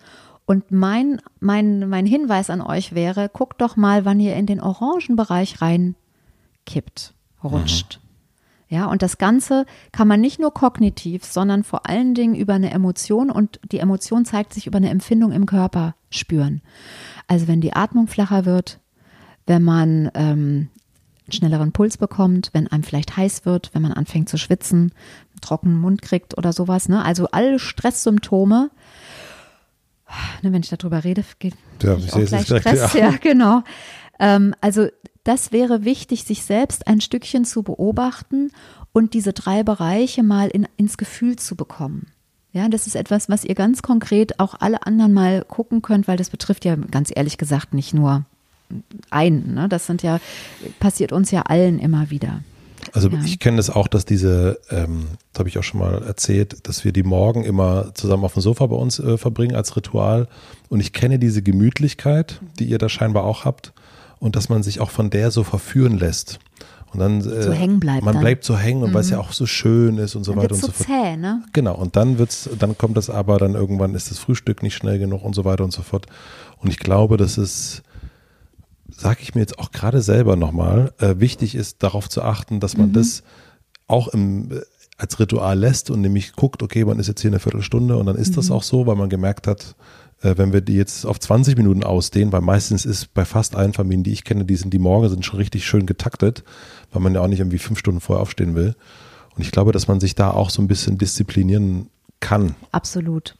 [0.47, 4.61] Und mein, mein, mein Hinweis an euch wäre, guckt doch mal, wann ihr in den
[4.61, 7.14] orangen Bereich reinkippt,
[7.45, 8.01] rutscht.
[8.03, 8.09] Mhm.
[8.71, 12.71] Ja, und das Ganze kann man nicht nur kognitiv, sondern vor allen Dingen über eine
[12.71, 16.62] Emotion und die Emotion zeigt sich über eine Empfindung im Körper spüren.
[17.27, 18.79] Also wenn die Atmung flacher wird,
[19.45, 20.68] wenn man ähm,
[21.25, 24.93] einen schnelleren Puls bekommt, wenn einem vielleicht heiß wird, wenn man anfängt zu schwitzen,
[25.33, 26.89] einen trockenen Mund kriegt oder sowas.
[26.89, 27.05] Ne?
[27.05, 28.71] Also alle Stresssymptome.
[30.43, 32.93] Ne, wenn ich darüber rede, geht ja, ich auch gleich Stress.
[32.95, 33.11] Ja.
[33.11, 33.62] ja, genau.
[34.21, 34.89] Ähm, also
[35.25, 38.53] das wäre wichtig, sich selbst ein Stückchen zu beobachten
[38.93, 42.07] und diese drei Bereiche mal in, ins Gefühl zu bekommen.
[42.53, 46.16] Ja, das ist etwas, was ihr ganz konkret auch alle anderen mal gucken könnt, weil
[46.16, 48.25] das betrifft ja ganz ehrlich gesagt nicht nur
[49.11, 49.55] einen.
[49.55, 49.68] Ne?
[49.68, 50.21] Das sind ja,
[50.81, 52.41] passiert uns ja allen immer wieder.
[52.93, 53.21] Also ja.
[53.25, 56.85] ich kenne das auch, dass diese, ähm, das habe ich auch schon mal erzählt, dass
[56.85, 60.29] wir die Morgen immer zusammen auf dem Sofa bei uns äh, verbringen als Ritual.
[60.68, 63.73] Und ich kenne diese Gemütlichkeit, die ihr da scheinbar auch habt.
[64.21, 66.39] Und dass man sich auch von der so verführen lässt.
[66.93, 68.23] Und dann äh, so hängen bleibt man dann.
[68.23, 68.95] bleibt so hängen und mhm.
[68.95, 70.87] weil es ja auch so schön ist und so dann weiter und so, so fort.
[70.87, 71.43] Zäh, ne?
[71.53, 74.99] Genau, und dann wird's, dann kommt das aber, dann irgendwann ist das Frühstück nicht schnell
[74.99, 76.07] genug und so weiter und so fort.
[76.59, 77.83] Und ich glaube, dass es,
[78.91, 82.77] sage ich mir jetzt auch gerade selber nochmal, äh, wichtig ist, darauf zu achten, dass
[82.77, 82.95] man mhm.
[82.95, 83.23] das
[83.87, 84.61] auch im, äh,
[84.99, 88.16] als Ritual lässt und nämlich guckt, okay, man ist jetzt hier eine Viertelstunde und dann
[88.16, 88.37] ist mhm.
[88.37, 89.77] das auch so, weil man gemerkt hat,
[90.23, 93.73] äh, wenn wir die jetzt auf 20 Minuten ausdehnen, weil meistens ist bei fast allen
[93.73, 96.45] Familien, die ich kenne, die sind die Morgen sind schon richtig schön getaktet,
[96.93, 98.75] weil man ja auch nicht irgendwie fünf Stunden vorher aufstehen will.
[99.37, 101.89] Und ich glaube, dass man sich da auch so ein bisschen disziplinieren
[102.21, 102.55] kann.
[102.73, 103.37] Absolut.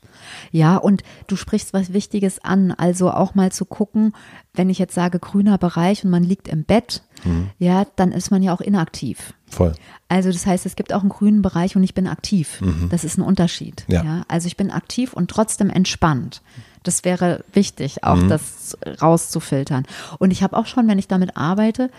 [0.51, 4.14] Ja, und du sprichst was Wichtiges an, also auch mal zu gucken,
[4.55, 7.51] wenn ich jetzt sage grüner Bereich und man liegt im Bett, mhm.
[7.59, 9.35] ja, dann ist man ja auch inaktiv.
[9.49, 9.72] Voll.
[10.09, 12.61] Also das heißt, es gibt auch einen grünen Bereich und ich bin aktiv.
[12.61, 12.89] Mhm.
[12.91, 13.85] Das ist ein Unterschied.
[13.89, 14.05] Ja.
[14.05, 14.22] ja.
[14.28, 16.43] Also ich bin aktiv und trotzdem entspannt.
[16.83, 18.28] Das wäre wichtig, auch mhm.
[18.28, 19.85] das rauszufiltern.
[20.18, 21.91] Und ich habe auch schon, wenn ich damit arbeite,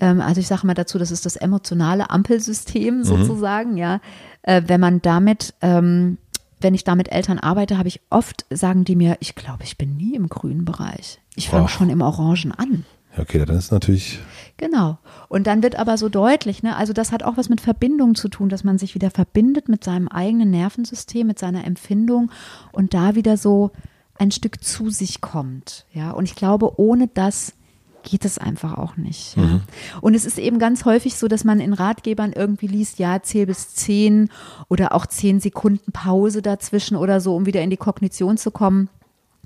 [0.00, 3.04] ähm, also ich sage mal dazu, das ist das emotionale Ampelsystem mhm.
[3.04, 4.00] sozusagen, ja.
[4.42, 6.18] Äh, wenn man damit, ähm,
[6.60, 9.76] wenn ich da mit Eltern arbeite, habe ich oft, sagen die mir, ich glaube, ich
[9.76, 11.20] bin nie im grünen Bereich.
[11.36, 12.84] Ich fange schon im Orangen an.
[13.16, 14.20] Okay, dann ist natürlich.
[14.56, 14.98] Genau.
[15.28, 18.28] Und dann wird aber so deutlich, ne, also das hat auch was mit Verbindung zu
[18.28, 22.30] tun, dass man sich wieder verbindet mit seinem eigenen Nervensystem, mit seiner Empfindung
[22.72, 23.70] und da wieder so
[24.18, 25.86] ein Stück zu sich kommt.
[25.92, 27.54] Ja, und ich glaube, ohne das
[28.02, 29.36] geht es einfach auch nicht.
[29.36, 29.42] Ja.
[29.42, 29.60] Mhm.
[30.00, 33.46] Und es ist eben ganz häufig so, dass man in Ratgebern irgendwie liest, ja, zähl
[33.46, 34.30] bis zehn
[34.68, 38.88] oder auch zehn Sekunden Pause dazwischen oder so, um wieder in die Kognition zu kommen.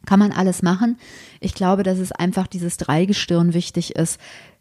[0.07, 0.99] Kann man alles machen.
[1.41, 4.19] Ich glaube, dass es einfach dieses Dreigestirn wichtig ist.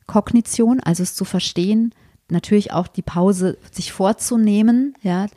[0.07, 1.93] Kognition, also es zu verstehen,
[2.29, 5.27] natürlich auch die Pause sich vorzunehmen, ja,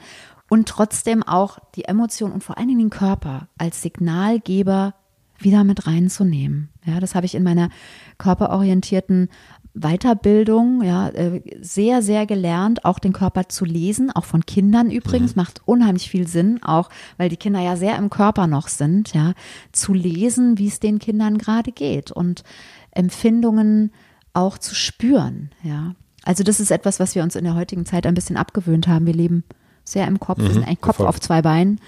[0.48, 4.94] und trotzdem auch die Emotion und vor allen Dingen den Körper als Signalgeber
[5.38, 6.70] wieder mit reinzunehmen.
[6.84, 7.70] Ja, das habe ich in meiner
[8.18, 9.28] körperorientierten
[9.74, 15.34] Weiterbildung ja äh, sehr sehr gelernt, auch den Körper zu lesen, auch von Kindern übrigens
[15.34, 15.42] mhm.
[15.42, 19.32] macht unheimlich viel Sinn, auch weil die Kinder ja sehr im Körper noch sind, ja,
[19.72, 22.44] zu lesen, wie es den Kindern gerade geht und
[22.92, 23.90] Empfindungen
[24.32, 25.94] auch zu spüren, ja.
[26.22, 29.06] Also das ist etwas, was wir uns in der heutigen Zeit ein bisschen abgewöhnt haben.
[29.06, 29.44] Wir leben
[29.84, 31.80] sehr im Kopf, mhm, wir sind ein Kopf auf zwei Beinen.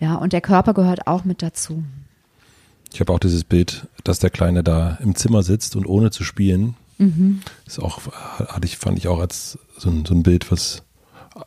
[0.00, 1.84] Ja, und der Körper gehört auch mit dazu.
[2.92, 6.24] Ich habe auch dieses Bild, dass der Kleine da im Zimmer sitzt und ohne zu
[6.24, 7.40] spielen, mhm.
[7.66, 8.00] ist auch,
[8.38, 10.82] hatte ich, fand ich auch als so ein, so ein Bild, was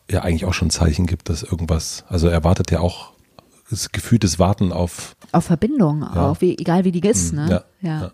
[0.09, 3.11] ja eigentlich auch schon Zeichen gibt, dass irgendwas, also er wartet ja auch
[3.69, 6.29] das gefühltes Warten auf auf Verbindung, ja.
[6.29, 7.63] auch wie, egal wie die ist, mhm, ne?
[7.81, 8.11] Ja, ja.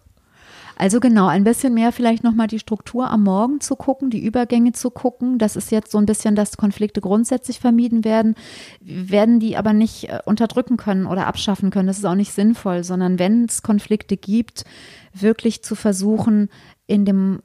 [0.75, 4.71] Also genau, ein bisschen mehr vielleicht nochmal die Struktur am Morgen zu gucken, die Übergänge
[4.71, 5.37] zu gucken.
[5.37, 8.35] Das ist jetzt so ein bisschen, dass Konflikte grundsätzlich vermieden werden,
[8.81, 11.87] werden die aber nicht äh, unterdrücken können oder abschaffen können.
[11.87, 14.65] Das ist auch nicht sinnvoll, sondern wenn es Konflikte gibt,
[15.13, 16.49] wirklich zu versuchen,
[16.87, 17.41] in dem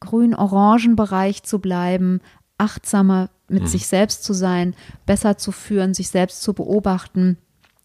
[0.00, 2.20] grün-orangen Bereich zu bleiben,
[2.58, 3.68] achtsamer mit mhm.
[3.68, 4.74] sich selbst zu sein,
[5.06, 7.36] besser zu führen, sich selbst zu beobachten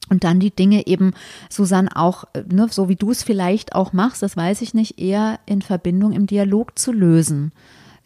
[0.10, 1.14] und dann die Dinge eben,
[1.50, 5.40] Susanne, auch, ne, so wie du es vielleicht auch machst, das weiß ich nicht, eher
[5.46, 7.52] in Verbindung im Dialog zu lösen.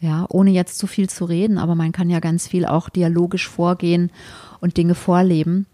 [0.00, 3.48] Ja, ohne jetzt zu viel zu reden, aber man kann ja ganz viel auch dialogisch
[3.48, 4.10] vorgehen
[4.60, 5.66] und Dinge vorleben.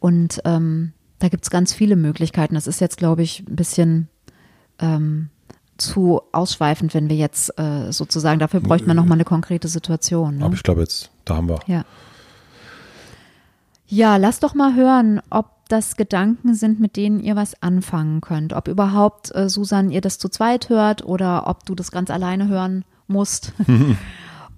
[0.00, 2.56] Und ähm, da gibt's ganz viele Möglichkeiten.
[2.56, 4.08] Das ist jetzt, glaube ich, ein bisschen
[4.80, 5.28] ähm,
[5.76, 10.38] zu ausschweifend, wenn wir jetzt äh, sozusagen, dafür bräuchte man nochmal eine konkrete Situation.
[10.38, 10.44] Ne?
[10.44, 11.60] Aber ich glaube jetzt, da haben wir.
[11.66, 11.84] Ja.
[13.86, 18.52] Ja, lass doch mal hören, ob das Gedanken sind, mit denen ihr was anfangen könnt.
[18.52, 22.48] Ob überhaupt, äh, Susan, ihr das zu zweit hört oder ob du das ganz alleine
[22.48, 23.52] hören musst.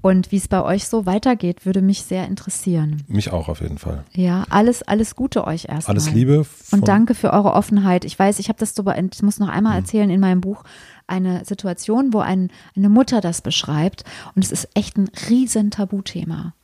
[0.03, 3.05] Und wie es bei euch so weitergeht, würde mich sehr interessieren.
[3.07, 4.03] Mich auch auf jeden Fall.
[4.13, 5.95] Ja, alles, alles Gute euch erstmal.
[5.95, 6.45] Alles Liebe.
[6.73, 8.05] Und danke für eure Offenheit.
[8.05, 9.79] Ich weiß, ich habe das so, ich muss noch einmal hm.
[9.85, 10.65] erzählen in meinem Buch,
[11.07, 14.03] eine Situation, wo ein, eine Mutter das beschreibt.
[14.35, 16.55] Und es ist echt ein riesen Tabuthema.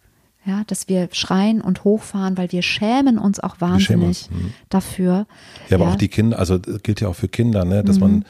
[0.49, 4.31] Ja, dass wir schreien und hochfahren, weil wir schämen uns auch wahnsinnig uns.
[4.31, 4.53] Mhm.
[4.71, 5.27] dafür.
[5.69, 5.91] Ja, aber ja.
[5.93, 8.01] auch die Kinder, also das gilt ja auch für Kinder, ne, dass mhm.
[8.01, 8.25] man,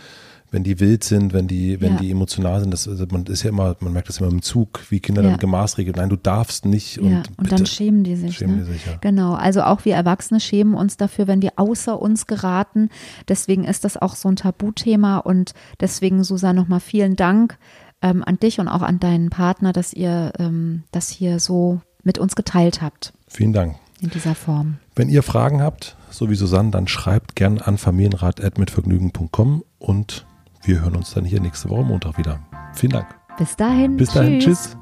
[0.50, 1.98] wenn die wild sind, wenn die, wenn ja.
[2.00, 4.80] die emotional sind, das, also man ist ja immer, man merkt das immer im Zug,
[4.90, 5.30] wie Kinder ja.
[5.30, 6.98] dann gemaßregelt, nein, du darfst nicht.
[6.98, 8.38] Und, ja, und dann schämen die sich.
[8.38, 8.64] Schämen ne?
[8.64, 8.96] die sich ja.
[9.00, 12.88] Genau, also auch wir Erwachsene schämen uns dafür, wenn wir außer uns geraten.
[13.28, 17.58] Deswegen ist das auch so ein Tabuthema und deswegen, Susanne, nochmal vielen Dank
[18.02, 22.18] ähm, an dich und auch an deinen Partner, dass ihr ähm, das hier so mit
[22.18, 23.12] uns geteilt habt.
[23.28, 23.76] Vielen Dank.
[24.00, 24.78] In dieser Form.
[24.94, 30.26] Wenn ihr Fragen habt, so wie Susanne, dann schreibt gern an familienrat.mitvergnügen.com und
[30.62, 32.40] wir hören uns dann hier nächste Woche Montag wieder.
[32.74, 33.06] Vielen Dank.
[33.38, 33.96] Bis dahin.
[33.96, 34.40] Bis dahin.
[34.40, 34.76] Tschüss.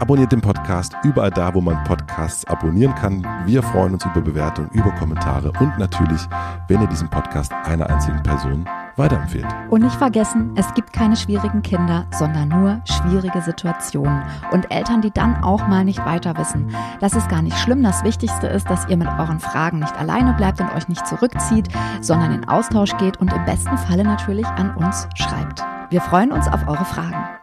[0.00, 3.22] Abonniert den Podcast überall da, wo man Podcasts abonnieren kann.
[3.44, 6.22] Wir freuen uns über Bewertungen, über Kommentare und natürlich,
[6.68, 8.66] wenn ihr diesen Podcast einer einzigen Person
[9.00, 9.46] weiterempfehlt.
[9.70, 14.22] Und nicht vergessen, es gibt keine schwierigen Kinder, sondern nur schwierige Situationen.
[14.52, 16.74] Und Eltern, die dann auch mal nicht weiter wissen.
[17.00, 17.82] Das ist gar nicht schlimm.
[17.82, 21.68] Das Wichtigste ist, dass ihr mit euren Fragen nicht alleine bleibt und euch nicht zurückzieht,
[22.00, 25.64] sondern in Austausch geht und im besten Falle natürlich an uns schreibt.
[25.90, 27.39] Wir freuen uns auf eure Fragen.